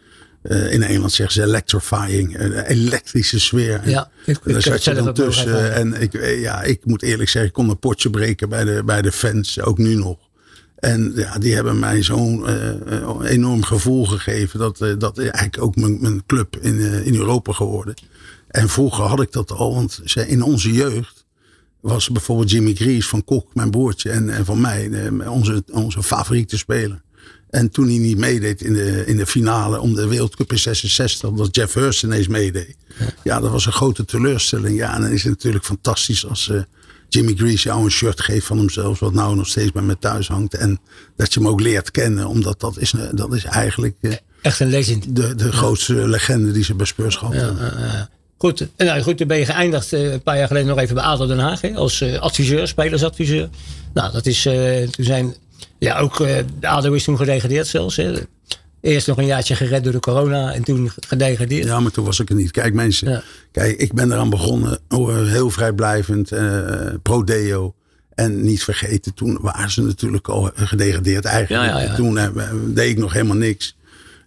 [0.43, 3.89] Uh, in Engeland zeggen ze electrifying, een elektrische sfeer.
[3.89, 5.74] Ja, ik, en daar zat je dan tussen.
[5.74, 9.02] En ik, ja, ik moet eerlijk zeggen, ik kon een potje breken bij de, bij
[9.02, 10.18] de fans, ook nu nog.
[10.86, 14.59] En ja, die hebben mij zo'n uh, enorm gevoel gegeven.
[14.59, 17.93] Dat, uh, dat eigenlijk ook mijn, mijn club in, uh, in Europa geworden.
[18.47, 19.73] En vroeger had ik dat al.
[19.73, 21.25] Want in onze jeugd
[21.79, 24.09] was bijvoorbeeld Jimmy Greaves van Kok, mijn broertje.
[24.09, 27.01] En, en van mij onze, onze favoriete speler.
[27.49, 31.31] En toen hij niet meedeed in de, in de finale om de Wereldcup in 66.
[31.31, 32.75] Dat Jeff Hurst ineens meedeed.
[32.99, 33.05] Ja.
[33.23, 34.77] ja, dat was een grote teleurstelling.
[34.77, 36.51] Ja, en dan is het natuurlijk fantastisch als...
[37.16, 40.28] Jimmy Grease jou een shirt geeft van hemzelf, wat nou nog steeds bij me thuis
[40.28, 40.53] hangt.
[40.53, 40.80] En
[41.16, 43.95] dat je hem ook leert kennen, omdat dat is, dat is eigenlijk.
[44.01, 45.16] Uh, Echt een legend.
[45.16, 47.74] De, de grootste legende die ze bij Spurs gehad hebben.
[47.80, 50.95] Ja, goed, nou, goed, toen ben je geëindigd uh, een paar jaar geleden nog even
[50.95, 51.61] bij ADO Den Haag.
[51.61, 53.49] Hè, als uh, adviseur, spelersadviseur.
[53.93, 54.41] Nou, dat is,
[54.91, 55.36] toen zijn,
[55.80, 56.18] ja, ook
[56.59, 57.95] de ADO is toen gedegradeerd zelfs.
[57.95, 58.13] Hè.
[58.86, 61.65] Eerst nog een jaartje gered door de corona en toen gedegradeerd.
[61.65, 62.51] Ja, maar toen was ik er niet.
[62.51, 63.23] Kijk mensen, ja.
[63.51, 64.79] kijk, ik ben eraan begonnen.
[65.27, 66.69] Heel vrijblijvend, uh,
[67.01, 67.75] pro-deo.
[68.15, 71.65] En niet vergeten, toen waren ze natuurlijk al gedegradeerd eigenlijk.
[71.65, 72.27] Ja, ja, toen uh,
[72.67, 73.77] deed ik nog helemaal niks.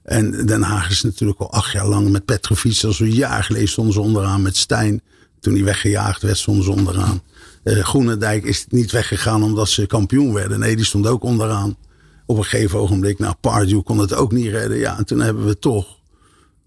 [0.02, 2.82] En Den Haag is natuurlijk al acht jaar lang met Petrovic.
[2.84, 5.02] Als een jaar geleden stonden ze onderaan met Stijn.
[5.40, 7.22] Toen hij weggejaagd werd, stonden ze onderaan.
[7.64, 10.58] Uh, Groenendijk is niet weggegaan omdat ze kampioen werden.
[10.58, 11.76] Nee, die stond ook onderaan
[12.28, 14.78] op een gegeven ogenblik, nou, Pardew kon het ook niet redden.
[14.78, 15.96] Ja, en toen hebben we toch.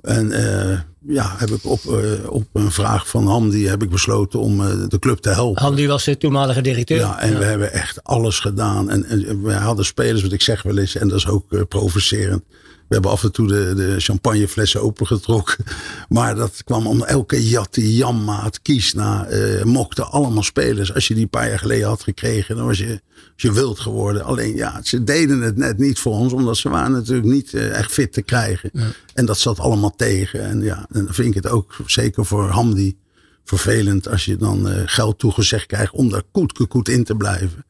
[0.01, 0.79] En uh,
[1.15, 4.67] ja, heb ik op, uh, op een vraag van Hamdi heb ik besloten om uh,
[4.87, 5.61] de club te helpen.
[5.61, 6.97] Hamdi was de toenmalige directeur.
[6.97, 7.37] Ja, en ja.
[7.37, 8.89] we hebben echt alles gedaan.
[8.89, 12.43] En, en, we hadden spelers, wat ik zeg wel eens, en dat is ook provocerend.
[12.91, 15.65] We hebben af en toe de, de champagneflessen opengetrokken.
[16.09, 20.93] Maar dat kwam om elke Jatti, Janmaat, Kiesna, uh, Mokte, allemaal spelers.
[20.93, 23.79] Als je die een paar jaar geleden had gekregen, dan was je, was je wild
[23.79, 24.23] geworden.
[24.23, 27.77] Alleen ja, ze deden het net niet voor ons, omdat ze waren natuurlijk niet uh,
[27.77, 28.69] echt fit te krijgen.
[28.73, 28.87] Ja.
[29.13, 30.43] En dat zat allemaal tegen.
[30.43, 32.97] En ja, dan vind ik het ook zeker voor Hamdi
[33.43, 37.65] vervelend als je dan uh, geld toegezegd krijgt om daar koet, koet in te blijven.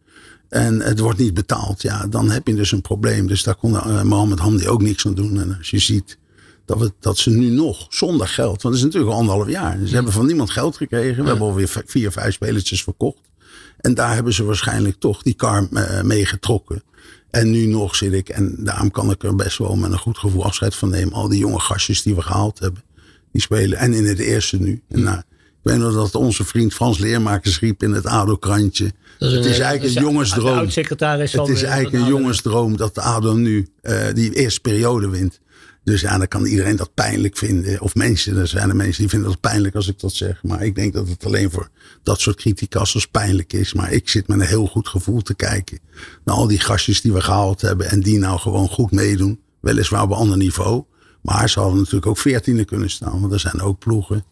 [0.51, 1.81] En het wordt niet betaald.
[1.81, 3.27] Ja, dan heb je dus een probleem.
[3.27, 5.39] Dus daar kon uh, Mohammed Hamdi ook niks aan doen.
[5.39, 6.17] En als je ziet
[6.65, 8.61] dat, we, dat ze nu nog zonder geld.
[8.61, 9.79] Want het is natuurlijk al anderhalf jaar.
[9.85, 11.23] Ze hebben van niemand geld gekregen.
[11.23, 13.29] We hebben alweer vier, vijf spelertjes verkocht.
[13.77, 16.83] En daar hebben ze waarschijnlijk toch die kar uh, mee getrokken.
[17.29, 20.17] En nu nog zit ik, en daarom kan ik er best wel met een goed
[20.17, 21.13] gevoel afscheid van nemen.
[21.13, 22.83] Al die jonge gastjes die we gehaald hebben,
[23.31, 23.77] die spelen.
[23.77, 24.81] En in het eerste nu.
[24.89, 25.21] En nou,
[25.63, 28.91] ik weet nog dat onze vriend Frans Leermakers riep in het ADO-krantje.
[29.19, 30.57] Het is eigenlijk een jongensdroom.
[30.57, 35.39] Het is eigenlijk een jongensdroom dat de ADO nu uh, die eerste periode wint.
[35.83, 37.81] Dus ja, dan kan iedereen dat pijnlijk vinden.
[37.81, 40.43] Of mensen, er zijn er mensen die vinden dat pijnlijk als ik dat zeg.
[40.43, 41.69] Maar ik denk dat het alleen voor
[42.03, 43.73] dat soort criticassers pijnlijk is.
[43.73, 45.79] Maar ik zit met een heel goed gevoel te kijken
[46.23, 47.89] naar al die gastjes die we gehaald hebben.
[47.89, 49.39] En die nou gewoon goed meedoen.
[49.59, 50.83] Weliswaar op een ander niveau.
[51.21, 53.21] Maar ze hadden natuurlijk ook veertiende kunnen staan.
[53.21, 54.25] Want er zijn ook ploegen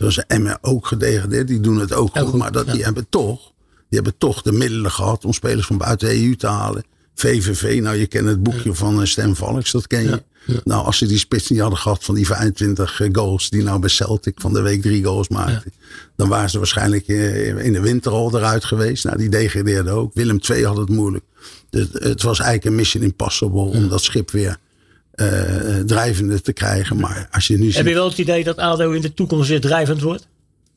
[0.00, 1.48] Zoals Emmen ook gedegradeerd.
[1.48, 2.28] Die doen het ook goed.
[2.28, 2.72] goed maar dat, ja.
[2.72, 3.52] die, hebben toch,
[3.88, 6.84] die hebben toch de middelen gehad om spelers van buiten de EU te halen.
[7.14, 10.22] VVV, nou je kent het boekje van Stem Valks, dat ken je.
[10.46, 10.60] Ja.
[10.64, 13.88] Nou, als ze die spits niet hadden gehad van die 25 goals die nou bij
[13.88, 15.72] Celtic van de week drie goals maakten.
[16.16, 19.04] Dan waren ze waarschijnlijk in de winter al eruit geweest.
[19.04, 20.14] Nou, die degradeerden ook.
[20.14, 21.24] Willem II had het moeilijk.
[21.70, 24.56] Dus het was eigenlijk een mission impossible om dat schip weer
[25.86, 26.96] drijvende te krijgen.
[26.96, 29.60] Maar als je nu Heb je wel het idee dat ADO in de toekomst weer
[29.60, 30.28] drijvend wordt?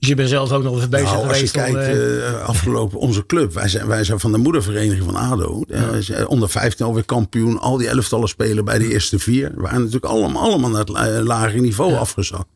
[0.03, 1.57] Dus je bent zelf ook nog even bezig nou, geweest.
[1.57, 3.53] Als je kijkt, uh, afgelopen onze club.
[3.53, 5.63] Wij zijn, wij zijn van de moedervereniging van ADO.
[5.67, 6.25] Ja.
[6.25, 7.59] onder 15 alweer kampioen.
[7.59, 9.51] Al die elftallen spelen bij de eerste vier.
[9.55, 11.97] We waren natuurlijk allemaal, allemaal naar het lage niveau ja.
[11.97, 12.47] afgezakt.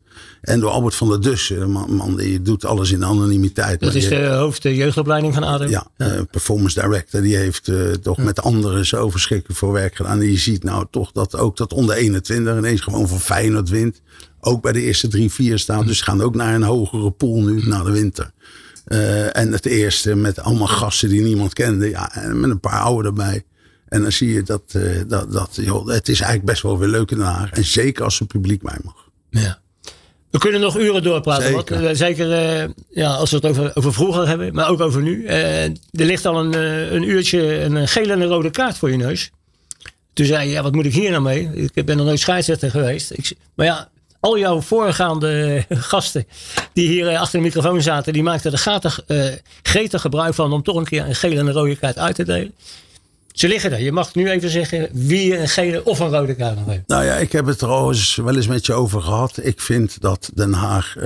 [0.41, 3.79] En door Albert van der Dussen, een man, man die doet alles in anonimiteit.
[3.79, 5.65] Dat is de hoofd de jeugdopleiding van ADO.
[5.65, 10.21] ja, eh, performance director, die heeft eh, toch met anderen zo verschrikkelijk voor werk gedaan.
[10.21, 14.01] En je ziet nou toch dat ook dat onder 21 ineens gewoon van Feyenoord wint.
[14.39, 15.85] Ook bij de eerste drie, vier staan.
[15.85, 18.31] Dus ze gaan ook naar een hogere pool nu, na de winter.
[18.85, 21.89] Eh, en het eerste met allemaal gasten die niemand kende.
[21.89, 23.43] Ja, en met een paar oude erbij.
[23.87, 26.87] En dan zie je dat, eh, dat, dat joh, het is eigenlijk best wel weer
[26.87, 27.49] leuk in Den Haag.
[27.49, 29.09] En zeker als er publiek bij mag.
[29.29, 29.59] Ja.
[30.29, 31.47] We kunnen nog uren doorpraten.
[31.47, 31.85] Zeker.
[31.85, 35.25] eh, zeker eh, ja, als we het over, over vroeger hebben, maar ook over nu.
[35.25, 36.53] Eh, er ligt al een,
[36.93, 39.31] een uurtje een gele en een rode kaart voor je neus.
[40.13, 41.69] Toen zei je, ja, wat moet ik hier nou mee?
[41.73, 43.11] Ik ben nog nooit scheidsrechter geweest.
[43.11, 46.27] Ik, maar ja, al jouw voorgaande gasten
[46.73, 50.85] die hier achter de microfoon zaten, die maakten er gretig gebruik van om toch een
[50.85, 52.53] keer een gele en een rode kaart uit te delen.
[53.37, 53.81] Ze liggen er.
[53.81, 56.87] Je mag nu even zeggen wie een gele of een rode kaart heeft.
[56.87, 59.39] Nou ja, ik heb het er eens wel eens met je over gehad.
[59.41, 61.03] Ik vind dat Den Haag eh,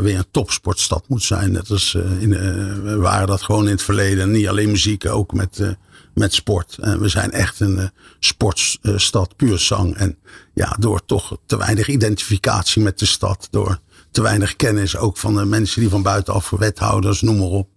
[0.00, 1.52] weer een topsportstad moet zijn.
[1.52, 2.40] Net als eh, in, eh,
[2.82, 4.30] we waren dat gewoon in het verleden.
[4.30, 5.68] Niet alleen muziek, ook met, eh,
[6.14, 6.76] met sport.
[6.98, 9.96] We zijn echt een eh, sportstad, puur zang.
[9.96, 10.18] En
[10.52, 13.48] ja, door toch te weinig identificatie met de stad.
[13.50, 13.78] Door
[14.10, 17.68] te weinig kennis ook van de mensen die van buitenaf, wethouders, noem maar op.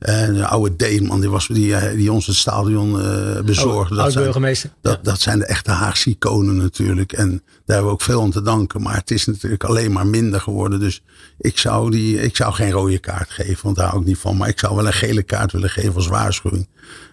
[0.00, 3.94] En de oude Deeman, die, was, die, eh, die ons het stadion eh, bezorgde.
[3.94, 4.70] Dat zijn- Oud-burgemeester.
[4.82, 7.12] dat, dat zijn de echte Haagse iconen natuurlijk.
[7.12, 8.82] En daar hebben we ook veel aan te danken.
[8.82, 10.80] Maar het is natuurlijk alleen maar minder geworden.
[10.80, 11.02] Dus
[11.38, 13.58] ik zou, die, ik zou geen rode kaart geven.
[13.62, 14.36] Want daar hou ik niet van.
[14.36, 16.68] Maar ik zou wel een gele kaart willen geven als waarschuwing.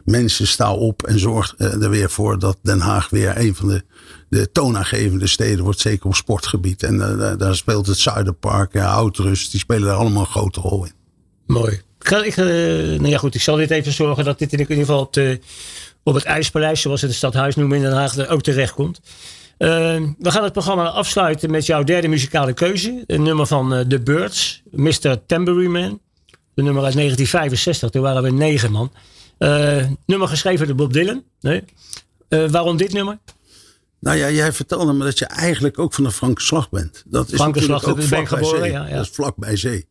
[0.06, 3.68] Mensen, sta op en zorg eh, er weer voor dat Den Haag weer een van
[3.68, 3.84] de,
[4.30, 5.80] de toonaangevende steden wordt.
[5.80, 6.84] Zeker op sportgebied.
[6.84, 6.98] En
[7.38, 9.52] daar- speelt het Zuiderpark, ja, Oudrust.
[9.52, 10.92] Die spelen daar allemaal een grote rol in.
[11.46, 11.82] Mooi.
[12.12, 15.00] Ik, eh, nou ja, goed, ik zal dit even zorgen dat dit in ieder geval
[15.00, 15.40] op, de,
[16.04, 19.00] op het IJspaleis, zoals het het stadhuis noemen in Den Haag, er ook terecht komt.
[19.58, 19.70] Eh,
[20.20, 23.04] we gaan het programma afsluiten met jouw derde muzikale keuze.
[23.08, 25.26] Een nummer van eh, The Birds, Mr.
[25.26, 26.00] Tambourine Man.
[26.54, 28.92] De nummer uit 1965, toen waren we negen man.
[29.38, 31.24] Eh, nummer geschreven door Bob Dylan.
[31.40, 31.64] Nee.
[32.30, 33.20] Eh, waarom dit nummer?
[34.00, 37.04] Nou ja, jij vertelde me dat je eigenlijk ook van de Frankenslag bent.
[37.08, 38.72] Dat is ook ben vlak bij geboren, zee.
[38.72, 38.96] ja, ja.
[38.96, 39.88] Dat is vlak bij zee.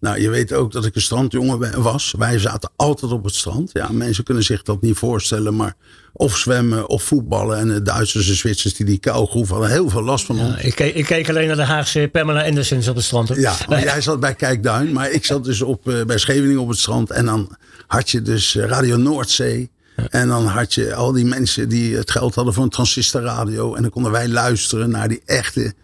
[0.00, 2.14] Nou, je weet ook dat ik een strandjongen was.
[2.18, 3.70] Wij zaten altijd op het strand.
[3.72, 5.56] Ja, mensen kunnen zich dat niet voorstellen.
[5.56, 5.74] Maar
[6.12, 7.58] of zwemmen of voetballen.
[7.58, 10.56] En de Duitsers en Zwitsers die die kougroef hadden heel veel last van ons.
[10.62, 13.28] Ik keek, ik keek alleen naar de Haagse Pamela Andersons op het strand.
[13.28, 13.40] hoor.
[13.40, 14.92] Ja, maar jij zat bij Kijkduin.
[14.92, 17.10] Maar ik zat dus op, eh, bij Scheveningen op het strand.
[17.10, 19.70] En dan had je dus eh, Radio Noordzee.
[20.08, 23.74] En dan had je al die mensen die het geld hadden voor een transistorradio.
[23.74, 25.74] En dan konden wij luisteren naar die echte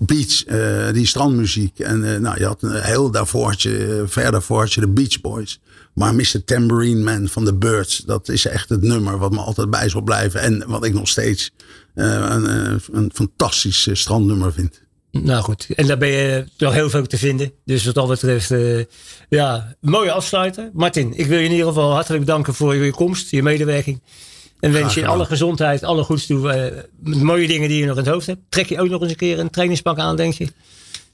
[0.00, 1.78] beach, eh, die strandmuziek.
[1.78, 4.80] En eh, nou, je had een heel daarvoor had je, eh, ver daarvoor had je
[4.80, 5.60] de Beach Boys.
[5.94, 6.44] Maar Mr.
[6.44, 10.02] Tambourine Man van The Birds, dat is echt het nummer wat me altijd bij zal
[10.02, 10.40] blijven.
[10.40, 11.50] En wat ik nog steeds
[11.94, 14.82] een, een fantastisch strandnummer vind.
[15.10, 17.52] Nou goed, en daar ben je nog heel veel te vinden.
[17.64, 18.54] Dus wat dat betreft,
[19.28, 20.70] ja, mooie afsluiter.
[20.72, 24.00] Martin, ik wil je in ieder geval hartelijk bedanken voor je komst, je medewerking.
[24.64, 26.50] En wens je alle gezondheid, alle goeds toe.
[26.50, 28.40] eh, mooie dingen die je nog in het hoofd hebt.
[28.48, 30.48] Trek je ook nog eens een keer een trainingspak aan, denk je?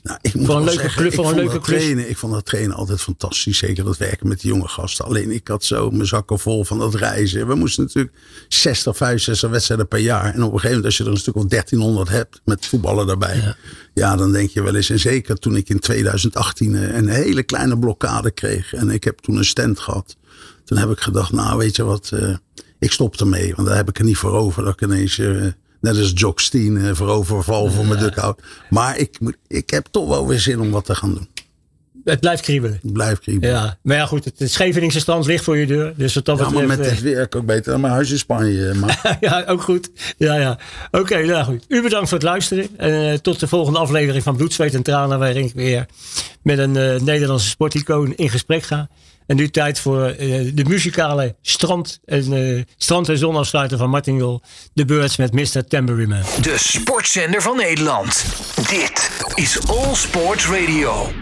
[0.02, 2.32] Nou, ik moet Voor een leuke zeggen, club, voor een vond leuke trainen, Ik vond
[2.32, 3.58] dat trainen altijd fantastisch.
[3.58, 5.04] Zeker dat werken met die jonge gasten.
[5.04, 7.46] Alleen ik had zo mijn zakken vol van dat reizen.
[7.46, 8.14] We moesten natuurlijk
[8.48, 10.24] 60, 65 wedstrijden per jaar.
[10.24, 13.06] En op een gegeven moment als je er een stuk of 1300 hebt met voetballen
[13.06, 13.54] daarbij.
[13.94, 14.16] Ja.
[14.16, 14.90] dan denk je wel eens.
[14.90, 18.74] En zeker toen ik in 2018 eh, een hele kleine blokkade kreeg.
[18.74, 20.16] En ik heb toen een stand gehad.
[20.64, 22.34] Toen heb ik gedacht, nou weet je wat, eh,
[22.80, 23.52] ik stop ermee.
[23.54, 25.30] Want daar heb ik er niet voor over dat ik ineens, eh,
[25.80, 28.42] net als Jock Steen, eh, voor overval voor mijn duckout.
[28.70, 31.28] Maar ik, ik heb toch wel weer zin om wat te gaan doen.
[32.04, 32.80] Het blijft kriebelen.
[32.82, 33.54] Ik blijf kriebelen.
[33.54, 35.92] Ja, Ja, maar ja goed, het, het Scheveningse strand ligt voor je deur.
[35.96, 36.68] Dus wat dat maar betreft...
[36.68, 38.74] met eh, dit weer ook beter dan mijn huis in Spanje.
[38.74, 39.90] Maar ja, ook goed.
[40.16, 40.58] Ja, ja.
[40.90, 41.64] Oké, nou goed.
[41.68, 42.78] U bedankt voor het luisteren.
[42.78, 45.18] En tot de volgende aflevering van Bloed, Zweet en Tranen.
[45.18, 45.86] Waarin ik weer
[46.42, 48.88] met een Nederlandse sporticoon in gesprek ga.
[49.30, 54.16] En nu tijd voor eh, de muzikale strand- en, eh, strand- en zonafsluiter van Martin
[54.16, 54.42] Jol.
[54.72, 55.66] De Birds met Mr.
[55.68, 56.20] Tambourine.
[56.40, 58.24] De sportzender van Nederland.
[58.68, 61.12] Dit is All Sports Radio.